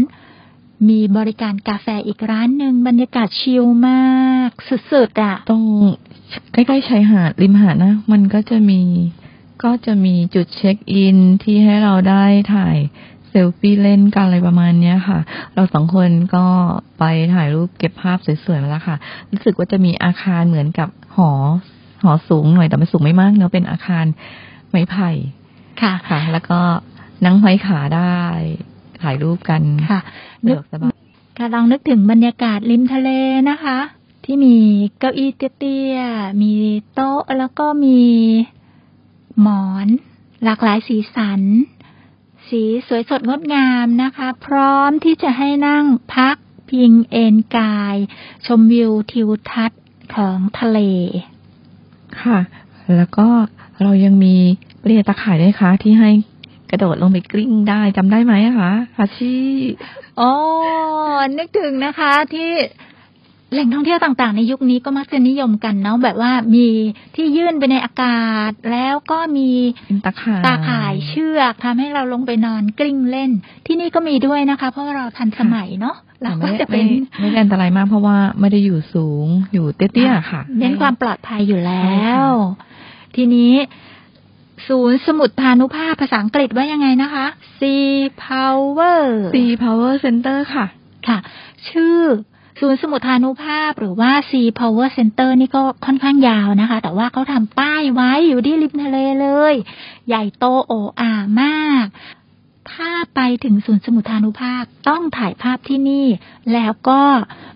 [0.89, 5.65] มีบริการกาแฟอีกร้านหนึ่งบรรยากาศชิลมากสุดๆอะตรง
[6.53, 8.81] ใกล้ๆชายหาดริมหาดนะ มันก็จะมี
[9.65, 12.77] ก็จะมีจุดเช็คอินที่ให้เราได้ถ่าย
[13.47, 15.19] ลฟี่เล่นกันอะไรประมาณเนี้ยค่ะ
[15.55, 16.47] เราสองคนก็
[16.99, 18.97] ไปถ่ายรูปเก็บภาพสวยๆมาแล้วค่ะ
[19.31, 21.31] รู้สึกว่าจะมีอาคารเหมือนกับหอ
[22.03, 24.05] หอสูงหน่อยแต่ไม่สูงไม่มากเนอะเป็นอาคาร
[24.71, 25.11] ไม้ไผ่
[25.83, 26.61] ค่ะค่ะ แล้วก็
[27.25, 28.19] นั่งห้อยขาได้
[29.03, 30.01] ถ่ายรูปกันค่ะ
[30.43, 30.95] สะนึดกวกสบาย
[31.39, 33.11] กำลังนึกถึงบรรยากาศริมทะเล
[33.51, 33.79] นะคะ
[34.25, 34.57] ที่มี
[34.99, 36.53] เก้าอี้เตี้ยๆมี
[36.95, 38.01] โต๊ะแล้วก็มี
[39.43, 39.87] หมอน
[40.45, 41.41] หลากหลายสีสัน
[42.49, 46.37] สีสวยสดงดงามนะคะ พร้อมที่จะให้นั่งพัก
[46.71, 47.97] พิงเอนกาย
[48.47, 49.83] ชมวิวทิวทัศน์
[50.15, 50.79] ของทะเล
[52.23, 52.39] ค่ะ
[52.97, 53.29] แล้วก็
[53.83, 54.37] เรายังมี
[54.81, 56.11] เปลี่ยตะข่ายด้วยคะที่ให้
[56.71, 59.35] กระโดดลงไปกลิ้งได้จำได้ไหมอะคะฮาชิ
[60.21, 60.33] อ๋อ
[61.39, 62.51] นึกถึงนะคะที่
[63.53, 66.67] แหล่งท่องเที่ยวต่างๆ ในยุคนี้ก็มักจะนิยมกันเนาะแบบว่ามี
[67.15, 69.51] ที่ยื่นไปในอากาศ แล้วก็มี
[69.87, 73.31] เป็นตะข่ายตาข่ายเชือกทำให้เราลงไปนอนกลิ้งเล่น
[73.67, 76.87] ที่นี่ก็มีด้วยนะคะ เพราะว่าเราทันสมัยเนาะเราแต่ก็ไม่จะเป็ไม่น
[77.21, 82.35] ไม่ได้อันตรายมากเพราะว่าไม่ได้อยู่สูงอยู่เตี้ยๆค่ะเน้นความปลอดภัยอยู่แล้ใช่ค่ะว
[83.17, 83.55] ทีนี้
[84.69, 87.27] ศูนย์สมุดพานุภาพภาษาอังกฤษว่ายังไงนะคะ
[87.59, 87.91] Sea
[88.27, 90.67] Power Sea Power Center ค่ะ
[91.09, 91.19] ค่ะ
[91.71, 91.99] ชื่อ
[92.61, 99.55] ศูนย์สมุทรฐานุภาพหรือว่า Sea Power Center นี่ก็ค่อนข้างยาวนะคะ แต่ว่าเขาทำป้ายไว้อยู่ที่ริมทะเลเลย
[100.09, 101.87] ใหญ่โตโอ้อามาก
[102.73, 106.07] ถ้าไปถึงศูนย์สมุทรฐานุภาพต้องถ่ายภาพที่นี่
[106.53, 107.03] แล้วก็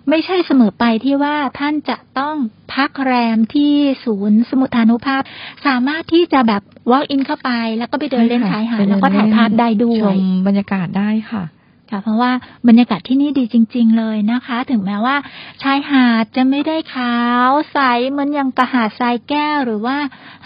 [0.09, 2.37] ไม่ใช่เสมอไปที่ว่าท่านจะต้อง
[2.75, 5.23] พักแรมที่ศูนย์สมุทรฐานุภาพ
[5.67, 11.43] สามารถที่จะแบบ walk in เข้าไป แล้วก็ไปเดินเล่นชายหาดแล้วก็ถ่ายภาพได้ด้วชยมบรรยากาศได้ค่ะ
[11.91, 12.33] ค่ะ เพราะว่า
[12.69, 15.17] บรรยากาศที่นี่ดีจริง ๆ เลยนะคะ ถึงแม้ว่า
[15.63, 17.17] ชายหาดจะไม่ได้ขา
[17.49, 17.79] วใส
[18.11, 19.99] เหมือนอย่างกระหาดทรายแก้วหรือว่า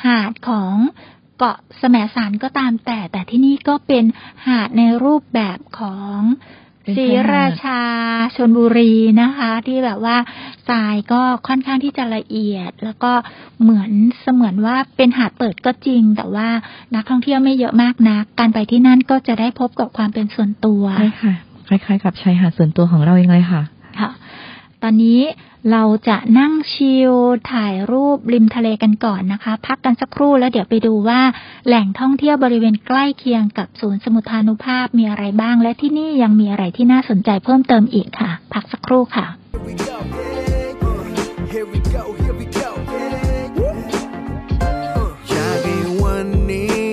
[0.04, 0.74] หาดของ
[1.38, 4.04] เกาะแสมสารก็ตามแต่ แต่ที่นี่ก็เป็น
[4.46, 6.20] หาดในรูปแบบของ
[6.96, 7.80] ศรีชายหาดราชา
[8.36, 8.92] ชนบุรี
[9.22, 10.16] นะคะ ที่แบบว่า
[10.68, 13.12] ทรายก็ค่อนข้างที่จะละเอียด แล้วก็
[13.62, 13.90] เหมือน
[14.22, 16.48] เสมือนว่าเป็นหาดเปิดก็จริง แต่ว่า
[16.94, 21.34] นักท่องเที่ยวไม่เยอะมากนัก การไปที่นั่นก็จะได้พบกับความเป็นส่วนตัวใช่ค่ะ
[21.68, 23.62] คล้ายๆ กับชายหาดส่วนตัวของเราเองเลยค่ะ
[24.00, 24.10] ค่ะ
[24.86, 25.20] ตอนนี้
[25.72, 27.12] เราจะนั่งชิล
[27.52, 31.20] ถ่ายรูปริมทะเลกันก่อนนะคะ พักกันสักครู่แล้วเดี๋ยวไปดูว่า
[31.66, 39.26] แหล่งท่องเที่ยวบริเวณใกล้เคียงกับศูนย์สมุทรานุภาพมีอะไรบ้าง และที่นี่ยังมีอะไรที่น่าสนใจเพิ่มเติมอีกค่ะ พักสักครู่ค่ะ
[46.04, 46.84] วันนี้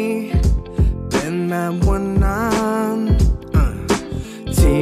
[1.12, 2.46] เป็นแบบวันนั้
[2.96, 2.98] น
[4.58, 4.80] ที่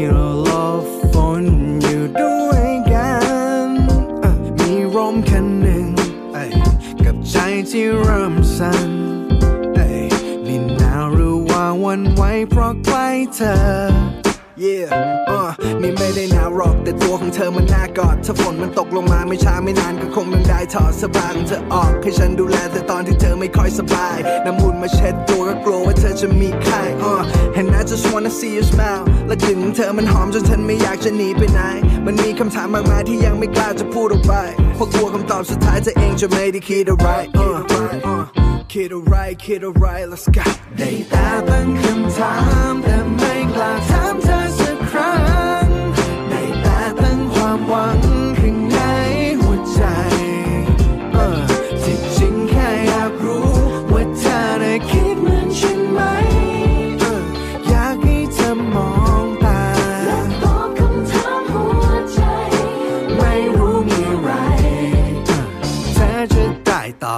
[7.73, 8.91] ที่เริ่มสั่น
[9.75, 10.07] เอ้ย
[10.47, 14.18] นี่หนาวหรือว่าวันไหวเพราะใกล้เธอ
[14.65, 14.89] Yeah
[15.29, 15.43] อะ
[15.81, 27.21] นี่ไม่ได้หนาวหรอกแต่ตัวของเธอมันน่ากอดถ้าฝนมันตกลงมาไม่ช้าไม่นานก็คงต้องได้ถอดสอผ้าของเธอออกให้ฉันดูแลเธอตอนที่เธอไม่ค่อยสบาย น้ำมูลมาเช็ดตัวก็กลัวว่าเธอจะมีไข้อะ
[27.59, 31.61] And I just wanna see you smile และกลิ่นของเธอมันหอมจนฉันไม่อยากจะหนีไปไหน
[32.05, 34.33] มันมีคำถามมากมายที่ยังไม่กล้าจะพูดออกไป
[34.75, 37.51] เพราะกลัวคำตอบสุดท้ายเธอเองจะไม่ได้คิดอะไรอะ
[38.07, 38.17] อะ
[38.73, 40.45] คิดอะไรคิดอะไร let's go
[40.77, 42.33] ได้แต่ตั้งคำถา
[42.71, 44.48] มแต่ไม่กล้าถามเธอ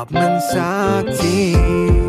[0.10, 0.26] ได้
[2.00, 2.01] ต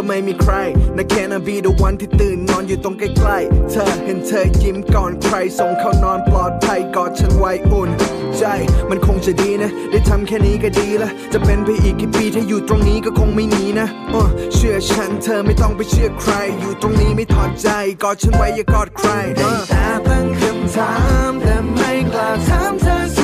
[0.00, 0.54] ็ไม่มีใคร
[0.96, 7.90] นะแค่นาบีดวันที่ตื่นนอนอยู่ตรงใกล้ๆ เธอเห็นเธอยิ้มก่อนใคร ส่งเข้านอนปลอดภัยกอดฉันไว้อุ่น
[8.38, 8.44] ใจ
[8.90, 14.24] มันคงจะดีนะ ได้ทำแค่นี้ก็ดีละ จะเป็นไปอีกกี่ปีถ้าอยู่ตรงนี้ก็คงไม่หนีนะอะ
[14.54, 17.68] เชื่อฉันเธอไม่ต้องไปเชื่อใคร อยู่ตรงนี้ไม่ถอดใจ
[18.02, 20.92] กอดฉันไว้อย่ากอดใครได้แต่ตั้งคำถา
[21.30, 23.17] มแต่ไม่กล้าถามเธอ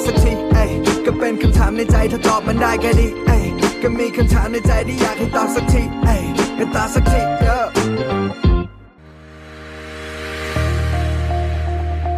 [0.00, 0.70] อบสักทีเอ้ย
[1.06, 3.44] ก็เป็นคำถามในใจถ้าตอบมันได้ก็ดีเอ้ย
[3.82, 6.22] ก็มีคำถามในใจที่อยากให้ตอบสักทีเอ้ย
[6.56, 7.58] ให้ตอบสักทีเยอ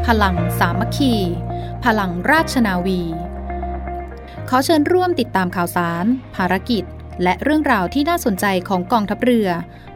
[0.07, 1.14] พลังสามัคคี
[1.85, 3.01] พลังราชนาวี
[4.49, 6.05] ขอเชิญร่วมติดตามข่าวสาร
[6.37, 6.85] ภารกิจ
[7.22, 9.49] และเรื่องราวที่น่าสนใจของกองทัพเรือ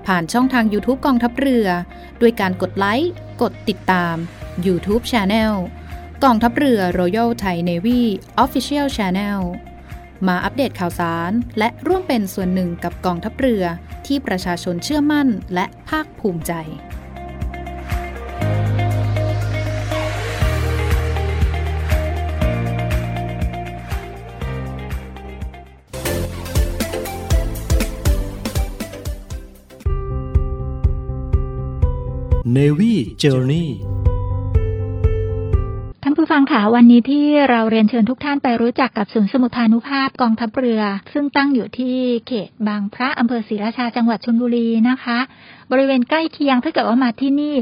[0.06, 1.66] ผ่านช่องทาง YouTube กองทัพเรือ
[2.20, 3.12] ด้วยการกดไลค์
[3.42, 4.14] กดติดตาม
[4.66, 5.52] YouTube Channel
[6.24, 8.00] กองทัพเรือ Royal Thai Navy
[8.44, 9.40] Official Channel
[10.26, 13.64] มาอัปเดตข่าวสาร และร่วมเป็นส่วนหนึ่งกับกองทัพเรือ
[14.06, 16.52] ที่ประชาชนเชื่อมั่นและภาคภูมิใจ
[32.56, 33.95] Navy Journey ท่
[36.38, 40.82] ฟังค่ะวันนี้ที่เราเรียนเชิญทุกท่านไปรู้จักกับศูนย์สมุทรพานุภาพกองทัพเรือ
[41.12, 45.18] ซึ่งตั้งอยู่ที่เขตบางพระอำเภอศรีราชาจังหวัดชลบุรีนะคะ
[45.70, 47.54] บริเวณใกล้เคียงถ้าเกิดว่ามาที่นี่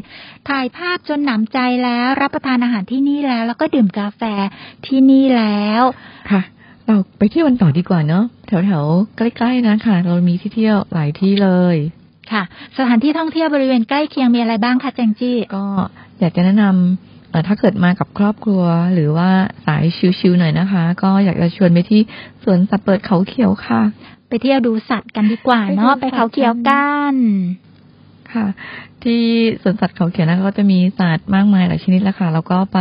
[0.48, 4.22] ถ่ายภาพจนหนำใจแล้ว รับประทานอาหารที่นี่แล้ว แล้วก็ดื่มกาแฟ
[4.86, 5.82] ที่นี่แล้ว
[6.30, 6.42] ค่ะ
[6.86, 11.76] เราไปเที่ยวกันต่อดีกว่าเนาะแถวๆใกล้ๆนะคะเรามีที่เที่ยวหลายที่เลย
[12.32, 12.42] ค่ะ
[12.78, 15.64] สถานที่ท่องเที่ยวบริเวณใกล้เคียงมีอะไรบ้างคะแจงจี้ก็
[16.20, 18.64] อยากจะแนะนำ เอ่อถ้าเกิดมากับครอบครัว
[18.94, 19.30] หรือว่า
[19.66, 19.84] สาย
[20.18, 22.00] ชิวๆหน่อยนะคะ ก็อยากจะชวนไปที่
[22.44, 23.82] สวนสัตว์เปิดเขาเขียวค่ะ
[24.28, 27.14] ไปเที่ยวดูสัตว์กันดีกว่าเนาะไปไปดูสัตว์เขาเขียวกัน
[28.32, 28.46] ค่ะ
[29.02, 29.22] ที่
[29.62, 32.78] สวนสัตว์เขาเขียวนะคะก็จะมีสัตว์มากมายหลายชนิดแล้วค่ะแล้วก็ไป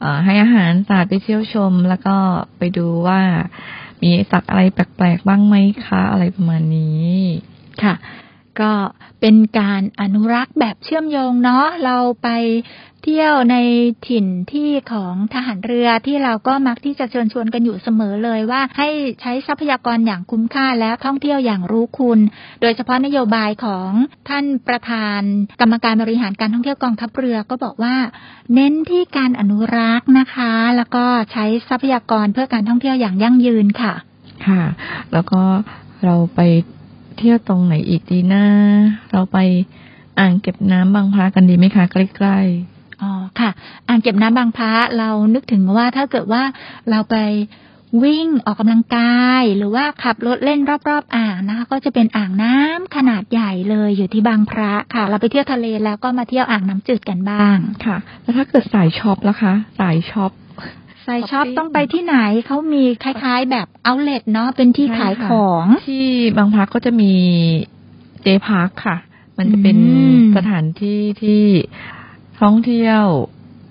[0.00, 2.16] เอ่อให้อาหารสัตว์ไปเที่ยวชม แล้วก็
[2.58, 3.20] ไปดูว่า
[4.02, 5.56] มีสัตว์อะไรแปลกๆบ้างไหม
[5.86, 7.10] คะ อะไรประมาณนี้
[7.82, 7.94] ค่ะ
[8.60, 8.72] ก็
[9.20, 12.28] เป็นการอนุรักษ์แบบเชื่อมโยงเนาะเราไป
[13.04, 13.56] เที่ยวใน
[14.08, 18.88] ถิ่นที่ของทหารเรือที่เราก็มักที่จะเชิญชวนกันอยู่เสมอเลยว่า ให้
[19.20, 22.18] ใช้ทรัพยากรอย่างคุ้มค่าและท่องเที่ยวอย่างรู้คุณ
[22.60, 23.90] โดยเฉพาะนโยบายของ
[24.28, 25.20] ท่านประธาน
[25.60, 27.96] กรรมการบริหารการท่องเที่ยวกองทัพเรือก็บอกว่า
[28.54, 33.94] เน้นที่การอนุรักษ์นะคะ แล้วก็ใช้ทรัพยากรเพื่อการท่องเที่ยวอย่างยั่งยืนค่ะ
[34.46, 34.62] ค่ะ
[35.12, 35.40] แล้วก็
[36.04, 36.40] เราไป
[37.18, 38.44] เที่ยวตรงไหนอีกดีนะ
[39.12, 39.38] เราไป
[40.18, 42.40] อ่างเก็บน้ำบางพระกันดีไหมคะใกล้
[43.02, 43.50] อ๋อค่ะ
[43.88, 46.42] อ่างเก็บน้ำบางพระเรานึกถึงว่าถ้าเกิดว่า
[46.90, 47.16] เราไป
[48.04, 60.32] วิ่งออกกำลังกาย หรือว่าขับรถเล่นรอบๆ อ่างนะคะ ก็จะเป็นอ่างน้ำขนาดใหญ่เลยอยู่ที่บางพระค่ะ เราไปเที่ยวทะเลแล้วก็มาเที่ยวอ่างน้ำจืดกันบ้างๆค่ะ แล้วถ้าเกิดสายช็อปล่ะคะ สายช็อป
[61.06, 67.12] สายช็อป shopping ต้องไปที่ไหนเขามีคล้าย ๆ แบบเอาเล t เนาะเป็นที่ขายของ ที่บางพระก็จะมี
[68.22, 68.96] J-Park ค่ะ
[69.38, 71.44] มันจะเป็นอืมสถานที่ที่
[72.40, 73.04] ท่องเที่ยว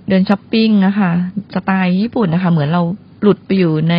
[0.10, 1.12] เดินช้อปปิ้งนะคะ
[1.54, 2.82] สไตล์ญี่ปุ่นนะคะ เหมือนเรา
[3.22, 3.96] หลุดไปอยู่ใน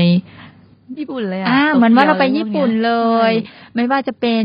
[0.99, 2.93] ญี่ปุ่นเลยอะอ่าเหมือนว่าเราไปโตเกียวญี่ปุ่นเล
[3.31, 4.45] ยใช่ไม่ว่าจะเป็น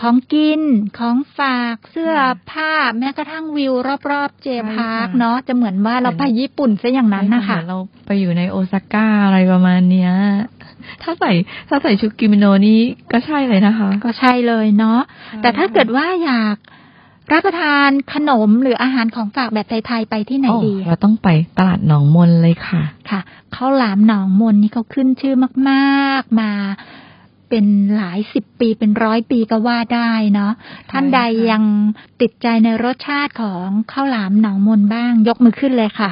[0.00, 0.60] ของกิน
[0.98, 2.14] ของฝากเสื้อ
[2.50, 3.72] ผ้าแม้กระทั่งวิว
[4.10, 10.12] รอบๆ J-Park เนาะจะเหมือนว่าเราไปญี่ปุ่นซะอย่างนั้นนะคะเหมือนเราไปอยู่ในโอซาก้าอะไรประมาณเนี้ย
[11.02, 11.32] ถ้าใส่
[11.68, 12.80] ถ้าใส่ชุดกิโมโนนี่
[13.12, 15.00] ก็ใช่เลยนะคะ ก็ใช่เลยเนาะ
[15.42, 16.56] แต่ถ้าเกิดว่าอยาก
[17.32, 21.28] รับประทานขนมหรืออาหารของฝากแบบไทยๆไปที่ไหนโอ้ดี เราต้องไป
[21.58, 23.20] ตลาดหนองมนเลยค่ะ ค่ะ
[23.54, 25.34] ข้าวหลามหนองมนนี่เขาขึ้นชื่อ
[25.70, 26.50] มาก ๆ มา
[27.48, 27.64] เป็น
[27.96, 30.52] หลายสิบปีเป็นร้อยปีก็ว่าได้เนาะ
[30.90, 31.20] ท่านใด
[31.50, 31.62] ยัง
[32.20, 36.10] ติดใจในรสชาติของข้าวหลามหนองมนบ้าง ยกมือขึ้นเลยค่ะ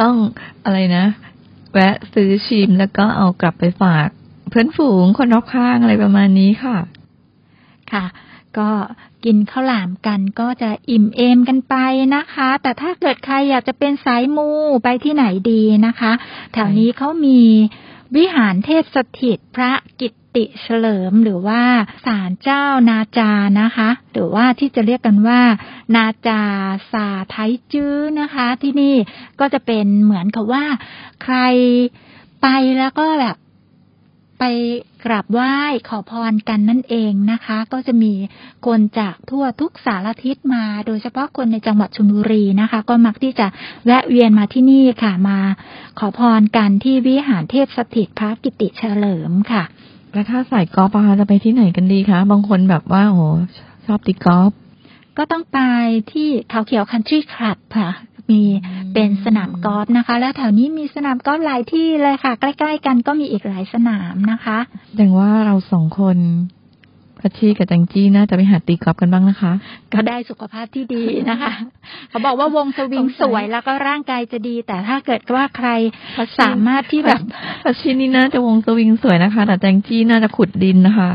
[0.00, 0.14] ต้อง
[0.64, 1.04] อะไรนะ
[1.72, 4.08] แวะซื้อชิมแล้วก็เอากลับไปฝาก
[4.50, 6.76] เพื่อนฝูงคนรอบข้างอะไรประมาณนี้ค่ะ
[7.92, 8.04] ค่ะ
[8.58, 8.70] ก็
[9.24, 11.74] กินข้าวหลามกันก็จะอิ่มเอมกันไป
[12.16, 14.48] นะคะ แต่ถ้าเกิดใครอยากจะเป็นสายมู
[14.84, 16.12] ไปที่ไหนดีนะคะ
[16.52, 17.40] แถวนี้เขามี
[18.16, 21.62] วิหารเทพสถิตพระกิตติเฉลิมหรือว่า
[22.06, 25.40] ศาลเจ้านาจานะคะ หรือว่าที่จะเรียกกันว่า
[25.96, 26.42] นาจา
[26.92, 27.36] สาไท
[27.72, 28.94] จื้อนะคะ ที่นี่
[29.40, 30.64] ก็จะเป็นเหมือนกับว่า
[31.22, 31.36] ใคร
[32.42, 32.46] ไป
[32.78, 33.36] แล้วก็แบบ
[34.38, 34.44] ไป
[35.04, 35.54] กราบไหว้
[35.88, 38.12] ขอพรกันนั่นเองนะคะ ก็จะมี
[38.66, 43.46] คนจากทั่วทุกสารทิศมา โดยเฉพาะคนในจังหวัดชลบุรีนะคะ ก็มักที่จะ
[43.86, 45.38] แวะเวียนมาที่นี่ค่ะ มา
[45.98, 49.62] ขอพรกันที่วิหารเทพสถิตพระกิติเฉลิมค่ะ
[50.12, 53.22] แล้วถ้าใส่กอล์ฟอะคะจะไปที่ไหนกันดีคะบางคนแบบว่าโอ้โห
[53.86, 54.52] ชอบตีกอล์ฟ
[55.18, 55.58] ก็ต้องไป
[56.12, 57.90] ที่เขาเขียวคันทรีคลับค่ะ
[58.30, 58.42] มี
[58.94, 64.58] เป็นสนามกอล์ฟนะคะ แล้วแถวนี้มีสนามกอล์ฟหลายที่เลยค่ะ ใกล้ ๆ กันก็มีอีกหลายสนามนะคะ
[64.88, 66.18] แสดงว่าเราสองคน
[67.20, 69.52] พพัชชีกับแจงจี้น่าจะไปหาตีกอล์ฟกันบ้างนะคะ
[69.94, 71.52] ก็ได้สุขภาพที่ดีนะคะ
[72.10, 75.68] เขาบอกว่าวงสวิงสวยแล้วก็ร่างกายจะดี แต่ถ้าเกิดว่าใคร
[76.40, 77.20] สามารถที่แบบ
[77.64, 81.10] พัชชีนี่น่าจะวงสวิงสวยนะคะ แต่แจงจี้น่าจะขุดดินนะคะ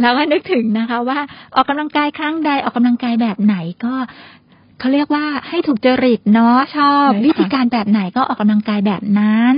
[0.00, 1.18] แล้วก็นึกถึงนะคะ ว่า
[1.54, 3.94] ออกกำลังกายครั้งใดออกกำลังกายแบบไหนก็
[4.78, 9.56] เขาเรียกว่าให้ถูกจริตเนาะชอบใช่ค่ะวิธีการแบบไหนก็ออกกำลังกายแบบนั้น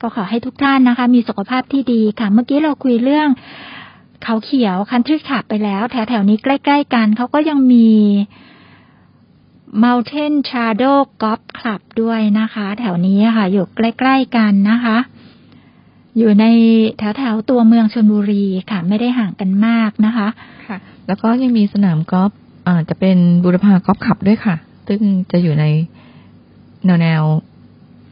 [0.00, 3.28] ก็ขอให้ทุกท่านนะคะ มีสุขภาพที่ดีค่ะ เมื่อกี้เราคุยเรื่อง
[4.24, 7.88] เขาเขียวคันทรีขับไปแล้ว แถวแถวๆนี้ใกล้ ๆ กันเขาก็ยังมี
[9.82, 14.98] Mountain Shadow Golf Club ด้วยนะคะ แถวนี้ค่ะ อยู่ใกล้ ๆ กันนะคะ
[16.18, 16.44] อยู่ใน
[16.98, 20.28] แถวแถวๆตัวเมืองชนบุรีค่ะ ไม่ได้ห่างกันมากนะคะ
[20.68, 22.47] ค่ะ แล้วก็ยังมีสนามกอล์ฟอ่า
[22.88, 24.56] จะเป็นบูรพากอล์ฟขับด้วยค่ะ
[24.88, 25.00] ซึ่ง
[25.30, 25.64] จะอยู่ใน
[26.84, 27.22] แนวแนว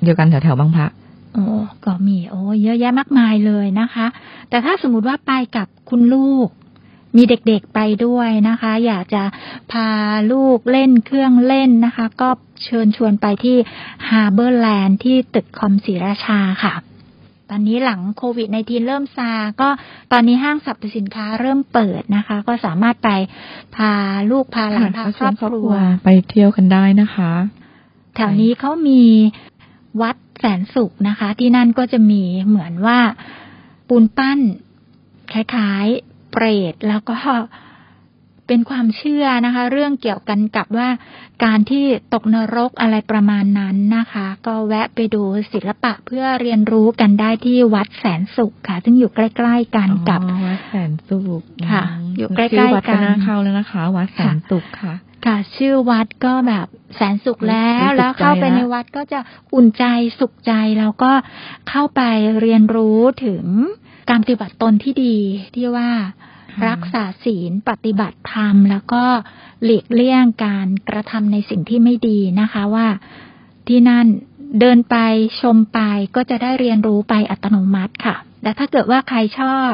[0.02, 0.86] เดียวกันแถวแถวๆบางพระ
[1.32, 1.44] โอ้
[1.84, 4.06] ก็มีโอ้เยอะแยะมากมายเลยนะคะ
[4.48, 6.48] แต่ถ้าสมมติว่าไปกับคุณลูก
[7.16, 9.22] มีเด็กๆไปด้วยนะคะ อยากจะ
[9.72, 9.88] พา
[10.32, 12.28] ลูกเล่นเครื่องเล่นนะคะ ก็
[12.64, 13.56] เชิญชวนไปที่
[14.08, 16.74] ฮาร์เบอร์แลนด์ที่ตึกคอมศรีราชาค่ะ
[17.50, 19.30] ตอนนี้หลังโควิดในทีเริ่มซา
[19.60, 19.68] ก็
[20.12, 23.10] ตอนนี้ห้างสรรพสินค้าเริ่มเปิดนะคะ ก็สามารถไป
[23.76, 23.92] พา
[24.30, 25.70] ลูกพาหลานพาครอบครัว
[26.04, 27.32] ไปเที่ยวกันได้นะคะ
[28.14, 29.02] แถวนี้เขามี
[30.02, 32.98] วัดแสนสุขนะคะ ที่นั่นก็จะมีเหมือนว่า
[33.88, 34.38] ปูนปั้น
[35.32, 37.16] คล้ายๆเปรตแล้วก็
[38.46, 40.88] เป็นความเชื่อนะคะ เรื่องเกี่ยวกันกับว่า
[41.44, 41.84] การที่
[42.14, 45.22] ตกนรกอะไรประมาณนั้นนะคะ ก็แวะไปดู
[45.52, 51.88] ศิลปะเพื่อเรียนรู้กันได้ที่วัดแสนสุขค่ะ ซึ่งอยู่ใกล้ ๆ กันกับอ๋อวัดแสนสุขค่ะม
[52.18, 54.94] อยู่ใกล้ๆชื่วัดกันน่าเข้าแล้วนะคะ วัดแสนสุขค่ะ
[55.26, 56.66] ค่ะชื่อวัดก็แบบ
[56.96, 59.18] แสนสุขแล้วรู้สึกแล้วเข้าไปใจละในวัดก็จะ
[59.54, 59.84] อุ่นใจ
[60.20, 61.12] สุขใจแล้วก็
[61.70, 62.02] เข้าไป
[62.40, 63.44] เรียนรู้ถึง
[64.10, 65.16] การปฏิบัติตนที่ดี
[65.54, 65.90] ที่ว่า
[66.68, 69.04] รักษาศีลปฏิบัติธรรม แล้วก็
[69.64, 72.86] หลีกเลี่ยงการกระทำในสิ่งที่ไม่ดีนะคะว่า
[73.68, 74.06] ที่นั่น
[74.60, 74.96] เดินไป
[75.40, 75.80] ชมไป
[76.14, 79.70] ก็จะได้เรียนรู้ไปอัตโนมัติค่ะและถ้าเกิดว่าใครชอบ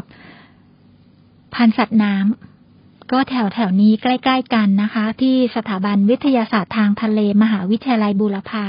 [1.55, 8.66] พันสัตว์น้ำก็แถวแถวนี้ใกล้ ๆ กันนะคะ ที่สถาบันวิทยาศาสตร์ทางทะเลมหาวิทยาลัยบูรพา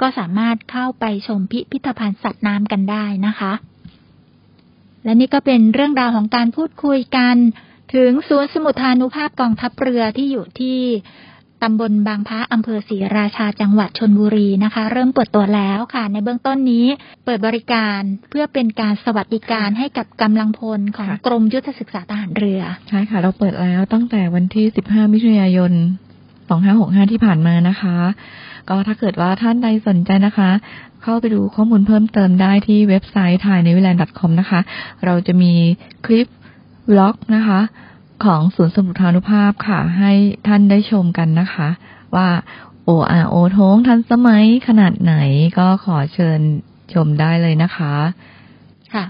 [0.00, 3.52] ก็สามารถเข้าไปชมพิพิธภัณฑ์สัตว์น้ำกันได้นะคะ
[5.04, 7.36] และนี่ก็เป็นเรื่องราวของการพูดคุยกัน
[7.94, 10.78] ถึงศูนย์สมุทรานุภาพกองทัพเรือที่อยู่ที่
[11.62, 16.86] ตำบลบางพระอำเภอศรีราชาจังหวัดชนบุรีนะคะ เริ่มเปิดตัวแล้วค่ะ ในเบื้องต้นนี้
[17.24, 18.00] เปิดบริการ
[18.30, 25.72] เพื่อเป็นการสวัสดิการให้กับกำลังพลของค่ะกรมยุทธศึกษาทหารเรือใช่ค่ะ เราเปิดแล้วตั้งแต่วันที่ 15 มิถุนายน
[26.42, 27.96] 2565 ที่ผ่านมานะคะ
[28.68, 30.50] ก็ถ้าเกิดว่าท่านใดสนใจนะคะ
[31.04, 34.60] เข้าไปดูข้อมูลเพิ่มเติมได้ที่เว็บไซต์ thai n e w l a n d com นะคะ
[35.04, 35.52] เราจะมี
[36.06, 36.26] คลิป
[36.90, 37.60] บล็อกนะคะ
[38.24, 40.12] ของศูนย์สมุทรานุภาพค่ะ ให้
[40.46, 41.68] ท่านได้ชมกันนะคะ
[42.16, 42.28] ว่า
[42.84, 45.14] โออาโอทงทันสมัยขนาดไหน
[45.58, 46.40] ก็ขอเชิญ
[46.92, 47.94] ชมได้เลยนะคะ
[48.94, 49.04] ค่ะ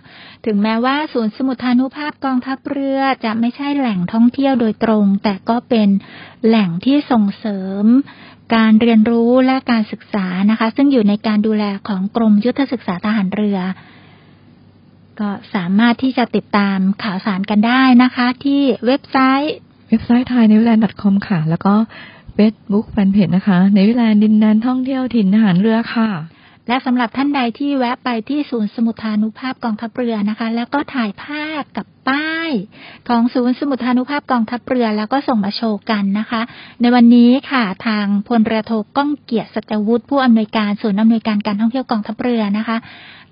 [0.45, 5.89] ถึงแม้ว่าศูนย์สมุทรานุภาพกองทัพเรือจะไม่ใช่แหล่งท่องเที่ยวโดยตรง แต่ก็เป็น
[6.47, 7.85] แหล่งที่ส่งเสริม
[8.55, 13.59] การเรียนรู้และการศึกษานะคะ ซึ่งอยู่ในการดูแลของกรมยุทธศึกษาทหารเรือ
[15.21, 19.55] ก็สามารถที่จะติดตามข่าวสารกันได้นะคะ ที่เว็บไซต์
[19.89, 21.75] เว็บไซต์ Thai Navy Land .com ค่ะ แล้วก็
[22.35, 26.11] เฟซบุ๊กแฟนเพจนะคะ Navy Land ดินแดนท่องเที่ยวถิ่นทหารเรือค่ะ
[26.69, 32.51] และสำหรับท่านใดที่แวะไปที่ศูนย์สมุทรานุภาพกองทัพเรือนะคะ แล้วก็ถ่ายภาพกับป้าย
[33.09, 36.41] ของศูนย์สมุทรานุภาพกองทัพเรือแล้วก็ส่งมาโชว์กันนะคะ
[36.81, 42.77] ในวันนี้ค่ะทางพลเรือโทก้องเกียรติสัจวุฒิผู้อำนวยการศูนย์อำนวยการการท่องเที่ยวกองทัพเรือนะคะ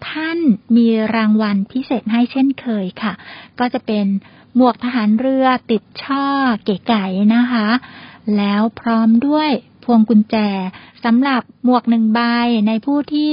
[0.09, 0.39] ท่าน
[0.77, 3.13] มีรางวัลพิเศษให้เช่นเคยค่ะ
[3.59, 4.07] ก็จะเป็น
[4.57, 6.27] หมวกทหารเรือติดช่อ
[6.65, 7.05] เก๋ไก่
[7.35, 7.69] นะคะ
[8.37, 9.51] แล้วพร้อมด้วย
[9.85, 10.37] พวงกุญแจ
[11.05, 12.21] สำหรับหมวกหนึ่งใบ
[12.69, 13.31] ในผู้ที่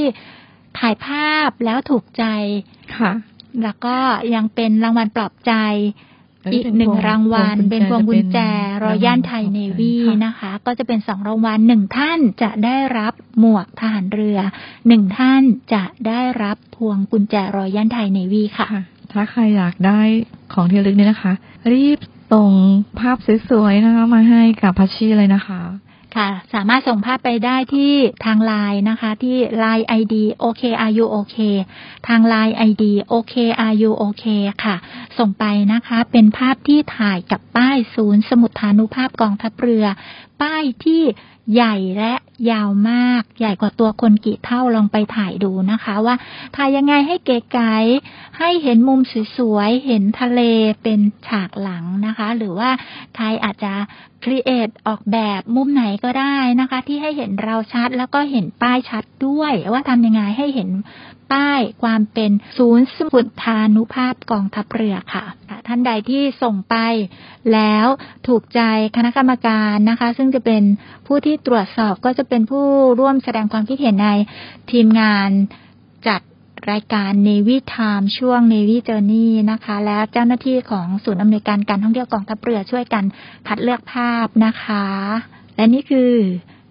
[0.79, 2.23] ถ่ายภาพแล้วถูกใจ
[2.97, 3.11] ค่ะ
[3.63, 3.97] แล้วก็
[4.35, 5.53] ยังเป็นรางวัลปลอบใจ
[6.41, 14.39] แล้วอีกเป็นหนึ่งพวงรางวัลพวงกุญแจเป็นพวงกุญแจจะเป็นรอยัลไทยรางวัลเนวีค่ะนะคะ ก็จะเป็นสองรางวัลหนึ่งท่านจะได้รับหมวกทหารเรือ
[14.87, 15.41] หนึ่งท่าน
[15.73, 19.99] จะได้รับพวงกุญแจรอยัลไทยเนวีค่ะค่ะถ้าใครอยากได้
[20.53, 21.33] ของที่ระลึกเนี่ยนะคะ
[21.73, 21.97] รีบ
[22.33, 22.51] ส่ง
[22.99, 23.17] ภาพ
[23.49, 25.61] สวยๆนะคะมาให้กับพัชชีเลยนะคะ
[26.15, 27.93] ค่ะ สามารถส่งภาพไปได้ที่
[28.25, 31.37] ทางไลน์นะคะ ที่ Line ID OKRU OK
[32.07, 34.25] ทาง Line ID OKRU OK
[34.63, 34.75] ค่ะ
[35.17, 39.85] ส่งไปนะคะ เป็นภาพที่ถ่ายกับป้ายศูนย์สมุทรานุภาพกองทัพเรือ
[40.41, 41.01] ป้ายที่
[41.53, 42.13] ใหญ่และ
[42.51, 46.15] ยาวมาก ใหญ่กว่าตัวคนกี่เท่าลองไปถ่ายดูนะคะ ว่า
[46.55, 47.75] ถ่ายยังไงให้เก๋ไก๋
[48.37, 48.99] ให้เห็นมุม
[49.37, 50.41] สวยๆ เห็นทะเล
[50.83, 52.69] เป็นฉากหลังนะคะ หรือว่า
[53.15, 53.73] ใครอาจจะ
[54.23, 60.69] ครีเอทออกแบบมุมไหนก็ได้นะคะ ที่ให้เห็นเราชัดแล้วก็เห็นป้ายชัดด้วย ว่าทำยังไงให้เห็น
[61.31, 65.25] ป้ายความเป็นศูนย์สมุดทานุภาพกองทัพเรือค่ะ
[65.67, 66.75] ท่านใดที่ส่งไป
[67.53, 67.87] แล้ว
[68.27, 68.61] ถูกใจ
[68.95, 70.63] คณะกรรมการนะคะ ซึ่งจะเป็น
[71.07, 72.65] ผู้ที่ตรวจสอบก็จะเป็นผู้
[72.99, 74.09] ร่วมแสดงความคิดเห็นใน
[74.71, 75.29] ทีมงาน
[76.07, 76.21] จัด
[76.71, 83.03] รายการ Navy Time ช่วง Navy Journey นะคะ และเจ้าหน้าที่ของศูนย์อำนวยการการท่องเที่ยวกองทัพเรือช่วยกัน
[83.47, 84.85] คัดเลือกภาพนะคะ
[85.55, 86.13] และนี่คือ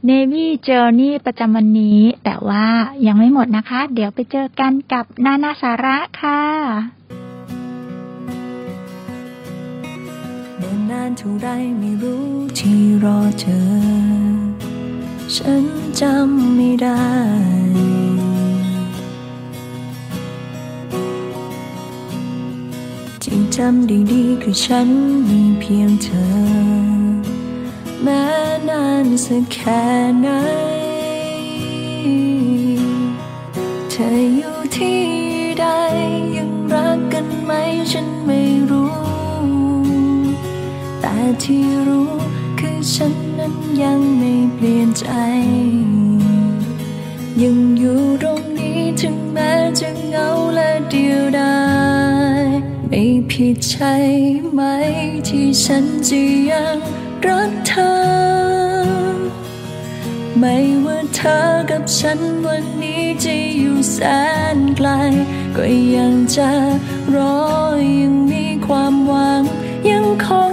[0.07, 2.67] Navy Journey ประจำวันนี้ แต่ว่า
[3.07, 6.43] ยังไม่หมดนะคะ เดี๋ยวไปเจอกันกับนานาสาระค่ะ
[10.59, 11.47] เดินนานเท่าไร
[11.79, 12.27] ไม่รู้
[12.59, 13.67] ที่รอเธอ
[15.35, 15.65] ฉัน
[16.01, 17.05] จำไม่ได้
[23.23, 24.89] ที่จำได้ดีคือฉัน
[25.29, 26.98] มีเพียงเธอ
[28.03, 28.25] แม้
[28.69, 29.85] นานสักแค่
[30.21, 30.29] ไหน
[33.91, 35.03] เธออยู่ที่
[35.61, 35.65] ใด
[36.37, 37.53] ยังรักกันไหม
[37.93, 38.41] ฉันไม่
[38.71, 38.95] รู้
[41.01, 42.13] แต่ที่รู้
[42.59, 45.07] คือฉันนั้นยังไม่เปลี่ยนใจ
[47.43, 51.59] ยังอยู่ตรงนี้ถึงแม้จะเหงาและเดียวดา
[52.43, 52.45] ย
[52.89, 53.95] ไม่ผิดใช่
[54.53, 54.61] ไหม
[55.29, 56.21] ที่ฉันจะ
[56.51, 56.79] ยัง
[57.27, 57.93] รักเธอ
[60.39, 61.39] ไม่ว่าเธอ
[61.71, 63.99] กับฉันวันนี้จะอยู่แส
[64.57, 64.89] นไกล
[65.57, 65.65] ก็
[65.97, 66.51] ยังจะ
[67.15, 67.39] รอ
[68.01, 69.43] ยังมีความหวัง
[69.91, 70.53] ยังคง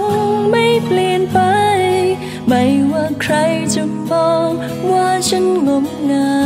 [0.50, 1.38] ไม่เปลี่ยนไป
[2.48, 2.62] ไม่
[2.92, 3.34] ว่าใคร
[3.74, 4.50] จะมอง
[4.90, 6.40] ว่าฉันงมงา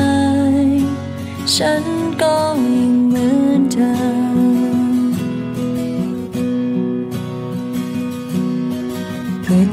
[0.66, 0.68] ย
[1.56, 1.84] ฉัน
[2.22, 2.36] ก็
[2.76, 3.09] ยัง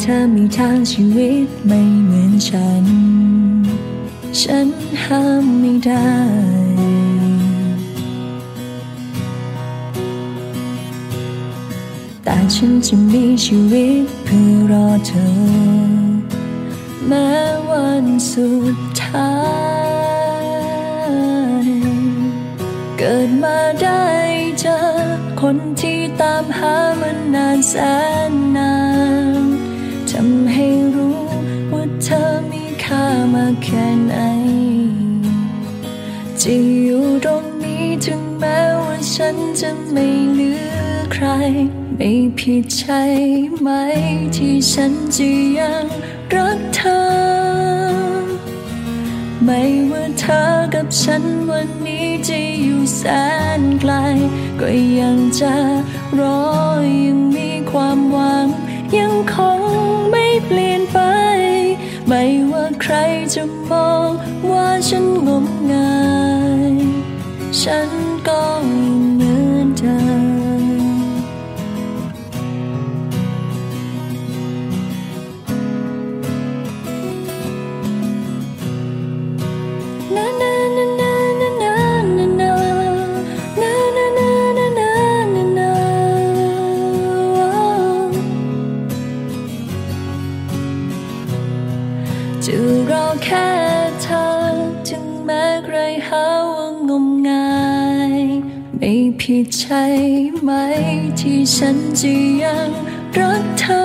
[0.02, 2.86] เธอมีทางชีวิตไม่เหมือนฉัน
[4.40, 4.68] ฉัน
[5.04, 6.12] ห้ามไม่ได้
[12.24, 15.28] แต่ฉันจะมีชีวิตเพื่อรอเธอ
[17.08, 17.32] แม้
[17.70, 19.32] วันสุดท้า
[21.64, 21.68] ย
[22.98, 24.06] เกิดมาได้
[24.60, 24.78] เจอ
[25.42, 27.74] คนที่ตามหามานานแส
[28.30, 28.67] นนาน
[38.40, 40.78] แม้ว่าฉันจะไม่เหลือ
[41.14, 41.26] ใคร
[41.98, 43.02] ไม่ผิดใช่
[43.60, 43.70] ไหม
[44.36, 45.86] ที่ฉันจะยัง
[46.34, 47.02] รักเธอ
[49.46, 49.62] ไม่
[49.92, 53.02] ว่าเธอกับฉันวันนี้จะอยู่แส
[53.60, 53.94] นไกล
[54.60, 54.70] ก็
[55.00, 55.56] ยังจะ
[56.20, 56.42] รอ
[57.06, 58.48] ยังมีความหวัง
[58.98, 59.62] ยังคง
[60.12, 61.00] ไม่เปลี่ยนไป
[62.08, 62.96] ไม่ว่าใคร
[63.34, 64.10] จะมอง
[64.50, 65.96] ว่าฉันงมงา
[66.72, 66.76] ย
[67.62, 67.90] ฉัน
[68.28, 68.97] ก็
[99.22, 99.84] ผิดใช่
[100.42, 100.52] ไหม
[101.20, 102.14] ที่ฉันจะ
[102.44, 102.70] ยัง
[103.18, 103.84] รักเธอ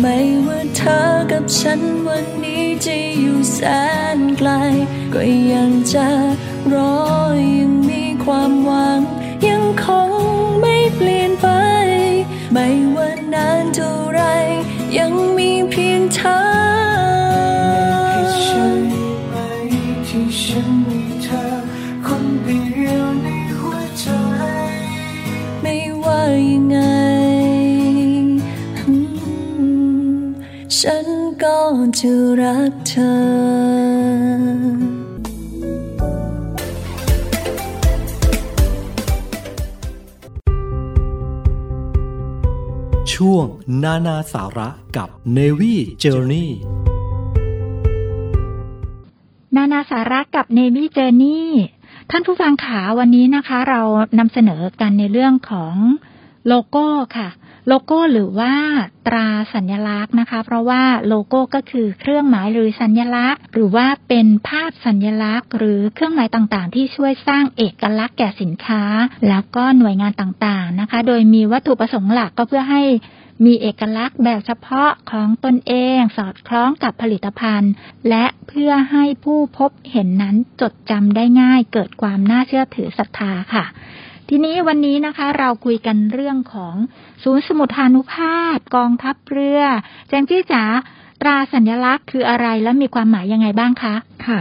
[0.00, 0.16] ไม่
[0.46, 1.00] ว่าเธอ
[1.32, 3.58] กับฉันวันนี้จะอยู่แส
[4.16, 4.50] นไกล
[5.14, 5.20] ก็
[5.52, 6.08] ยังจะ
[6.72, 6.96] รอ
[7.58, 9.00] ยังมีความหวัง
[9.48, 10.10] ยังคง
[10.60, 11.48] ไม่เปลี่ยนไป
[12.52, 12.66] ไม่
[12.96, 14.20] ว่านานเท่าไร
[14.98, 16.45] ยังมีเพียงเธอ
[31.46, 31.62] ก็
[31.98, 34.46] จะรักเธอ
[43.12, 43.46] ช่วง
[43.84, 46.48] นานาสาระกับ Navy Journey
[49.56, 51.42] นานาสาระกับ Navy Journey
[52.10, 53.82] ท่านผู้ฟังขาวันนี้นะคะ เรา
[54.18, 55.74] นำเสนอกันในเรื่องของ
[56.46, 56.86] โลโก้
[57.16, 57.28] ค่ะ
[57.68, 58.54] โลโก้หรือว่า
[59.06, 68.82] ตราสัญลักษณ์นะคะ เพราะว่าโลโก้ก็คือเครื่องหมายหรือสัญลักษณ์ หรือว่าเป็นภาพสัญลักษณ์ หรือเครื่องหมายต่างๆ ที่ช่วยสร้างเอกลักษณ์แก่สินค้า
[69.28, 72.82] แล้วก็หน่วยงานต่างๆนะคะ โดยมีวัตถุประสงค์หลักก็เพื่อให้
[73.46, 77.72] มีเอกลักษณ์แบบเฉพาะของตนเอง สอดคล้องกับผลิตภัณฑ์
[78.08, 83.64] และเพื่อให้ผู้พบเห็นนั้นจดจำได้ง่าย เกิดความน่าเชื่อถือศรัทธาค่ะ
[84.30, 86.74] ทีนี้วันนี้นะคะ เราคุยกันเรื่องของ
[87.22, 89.62] ศูนย์สมุทรนุภาพกองทัพเรือ
[90.08, 90.64] แจงจี้จ๋า
[91.20, 93.94] ตราสัญลักษณ์คืออะไรและมีความหมายยังไงบ้างคะ
[94.26, 94.38] ค่ะ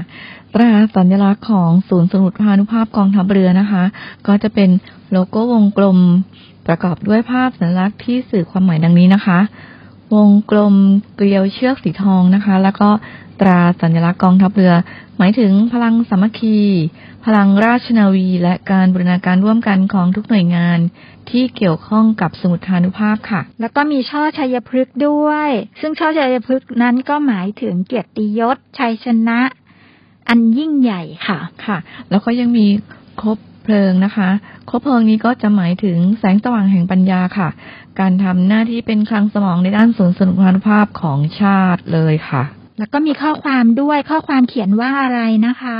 [0.54, 3.84] ตราสัญลักษณ์ของศูนย์สมุทรานุภาพกองทัพเรือนะคะ
[4.28, 4.70] ก็จะเป็น
[5.12, 5.98] โลโก้วงกลม
[6.68, 9.40] ประกอบด้วยภาพสัญลักษณ์ที่สื่อความหมายดังนี้นะคะ
[10.16, 10.76] วงกลม
[11.16, 12.90] เกลียวเชือกสีทองนะคะ แล้วก็
[13.42, 14.74] ตราสัญลักษณ์กองทัพเรือ
[15.18, 16.58] หมายถึงพลังสามัคคี
[17.26, 20.80] พลังราชนาวีและการบูรณาการร่วมกันของทุกหน่วยงาน
[21.30, 25.50] ที่เกี่ยวข้องกับสมุทรทานุภาพค่ะ แล้วก็มีช่อชัยพฤกษ์ด้วย
[25.82, 29.40] ซึ่งช่อชัยพฤกษ์นั้นก็หมายถึงเกียรติยศชัยชนะ
[30.30, 31.78] อันยิ่งใหญ่ค่ะค่ะ
[32.10, 32.68] แล้วก็ยังมี
[33.22, 34.30] คบเพลิงนะคะ
[34.70, 37.50] คบเพลิงนี้ก็จะหมายถึงแสงสว่างแห่งปัญญาค่ะ
[38.00, 42.44] การทำหน้าที่เป็นคลังสมองในด้านศูนย์สนุพานุภาพของชาติเลยค่ะ
[42.80, 45.80] แล้วก็มีข้อความด้วยข้อความเขียนว่าอะไรนะคะ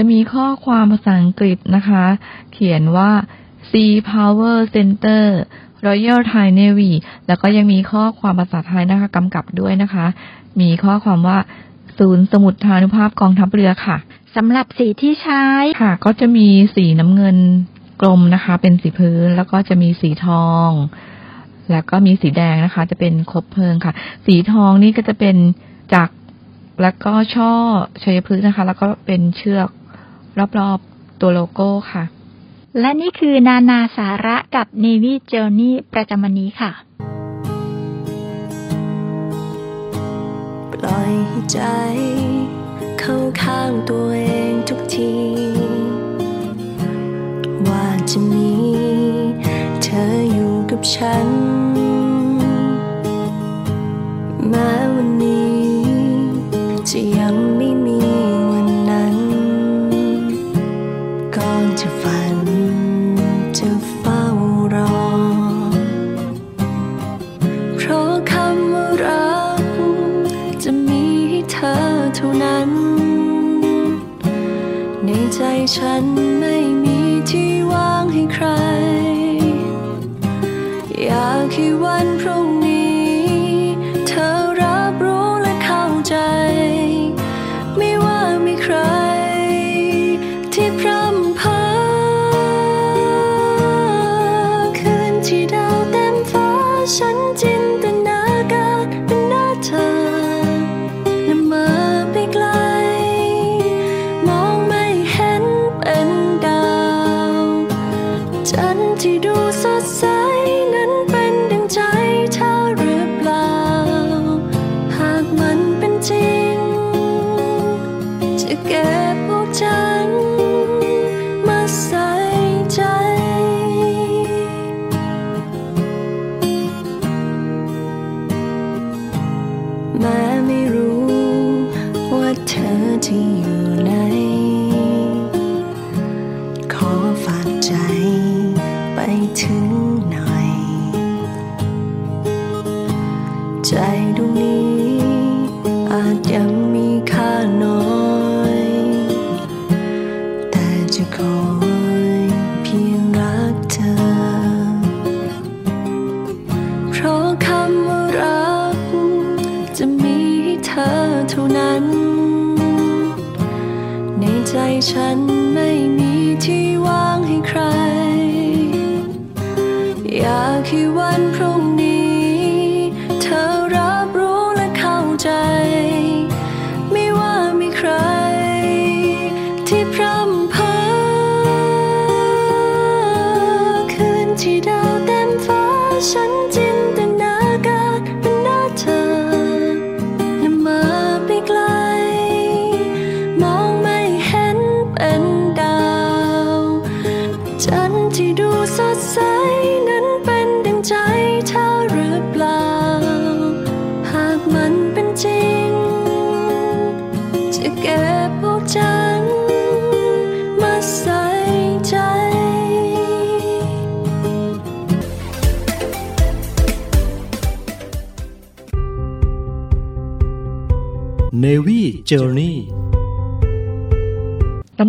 [0.00, 2.04] จะมีข้อความภาษาอังกฤษนะคะ
[2.52, 3.10] เขียนว่า
[3.70, 5.24] Sea Power Center
[5.86, 6.90] Royal Thai Navy
[7.26, 10.06] แล้วก็ยังมีข้อความภาษาไทยนะคะกำกับด้วยนะคะ
[10.60, 11.38] มีข้อความว่า
[11.98, 13.96] ศูนย์สมุทรทานุภาพกองทัพเรือค่ะ
[14.36, 15.44] สำหรับสีที่ใช้
[15.82, 17.36] ค่ะ ก็จะมีสีน้ำเงิน
[18.00, 20.70] กลมนะคะ เป็นสีพื้นแล้วก็จะมีสีทอง
[21.70, 23.92] แล้วก็มีสีแดงนะคะ จะเป็นคบเพลิงค่ะ
[24.26, 25.36] สีทองนี่ก็จะเป็น
[25.94, 26.14] จักร
[26.82, 27.52] แล้วก็ช่อ
[28.02, 29.68] ชัยพฤกษ์นะคะ แล้วก็เป็นเชือก
[30.58, 32.04] รอบๆ ตัวโลโก้ค่ะ
[32.80, 36.70] และนี่คือนานาสาระกับ Navy Journey ประจำวันนี้ค่ะ
[40.72, 41.14] ปล่อย
[41.50, 41.58] ใจ
[43.00, 45.12] เข้าข้างตัวเองทุกที
[47.68, 48.52] ว่าจะมี
[49.82, 51.28] เธออยู่กับฉัน
[54.48, 55.37] แม้วันนี้
[75.74, 76.04] ฉัน
[76.40, 76.98] ไม่มี
[77.30, 78.46] ที่ว่างให้ใคร
[81.04, 82.06] อยากให้วัน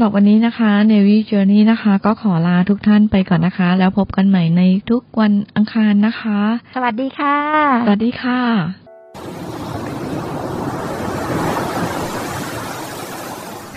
[0.10, 6.42] หรับวันนี้นะคะ Navy Journey นะคะ ก็ขอลาทุกท่านไปก่อนนะคะ แล้วพบกันใหม่ในทุกวันอังคารนะคะ
[6.76, 7.38] สวัสดีค่ะ
[7.86, 8.42] สวัสดีค่ะ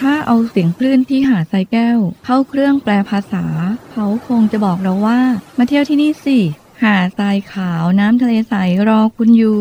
[0.01, 3.45] ถ้าเอาเสียงคลื่นที่หาดทรายแก้ว เข้าเครื่องแปลภาษา
[3.93, 5.21] เขาคงจะบอกเราว่า
[5.59, 6.39] มาเที่ยวที่นี่สิ
[6.83, 8.55] หาดทรายขาวน้ำทะเลใส
[8.89, 9.61] รอคุณอยู่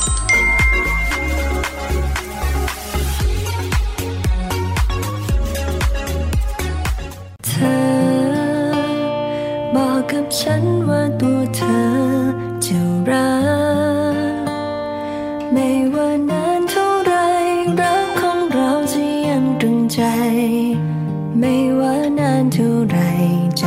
[7.61, 7.65] อ
[9.75, 11.79] บอกกับฉันว่าตัวเธอ
[12.65, 13.31] จะรั
[14.13, 14.17] ก
[15.53, 17.13] ไม่ว่านานเท่าไร
[17.81, 20.01] รักของเราจะยังตรึงใจ
[21.39, 22.97] ไม่ว่านานเท่าไร
[23.59, 23.65] ใจ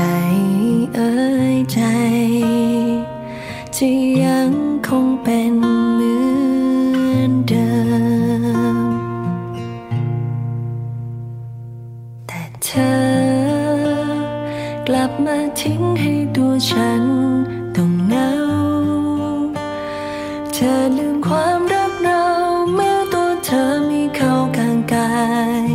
[0.95, 1.13] เอ่
[1.55, 1.81] ยใจ
[3.77, 3.79] จ
[16.69, 17.03] ฉัน
[17.77, 18.31] ต้องเหงา
[20.53, 22.25] เธอลืมความรักเรา
[22.75, 25.13] เมื่อตัวเธอมีเขาข้างกา
[25.63, 25.69] ย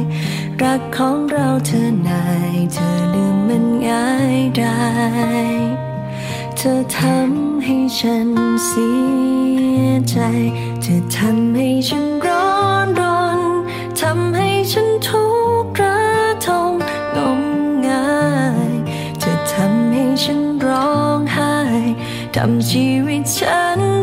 [0.62, 4.82] รักของเราเธอนายเธอลืมมันง่ายได้
[6.58, 8.30] เธอทำให้ฉัน
[8.66, 8.90] เสี
[9.80, 10.18] ยใจ
[10.82, 12.50] เธอทำให้ฉันร้อ
[12.86, 13.02] นร
[13.38, 13.40] น
[14.00, 15.26] ทำให้ฉันทุ
[15.64, 16.00] กข์ระ
[16.46, 16.74] ทม
[17.16, 17.42] งม
[17.88, 18.10] งา
[18.70, 18.74] ย
[19.20, 20.42] เธอทำให้ฉัน
[22.42, 23.99] ทำชีวิตฉัน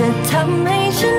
[0.00, 1.17] ธอทำให้ฉัน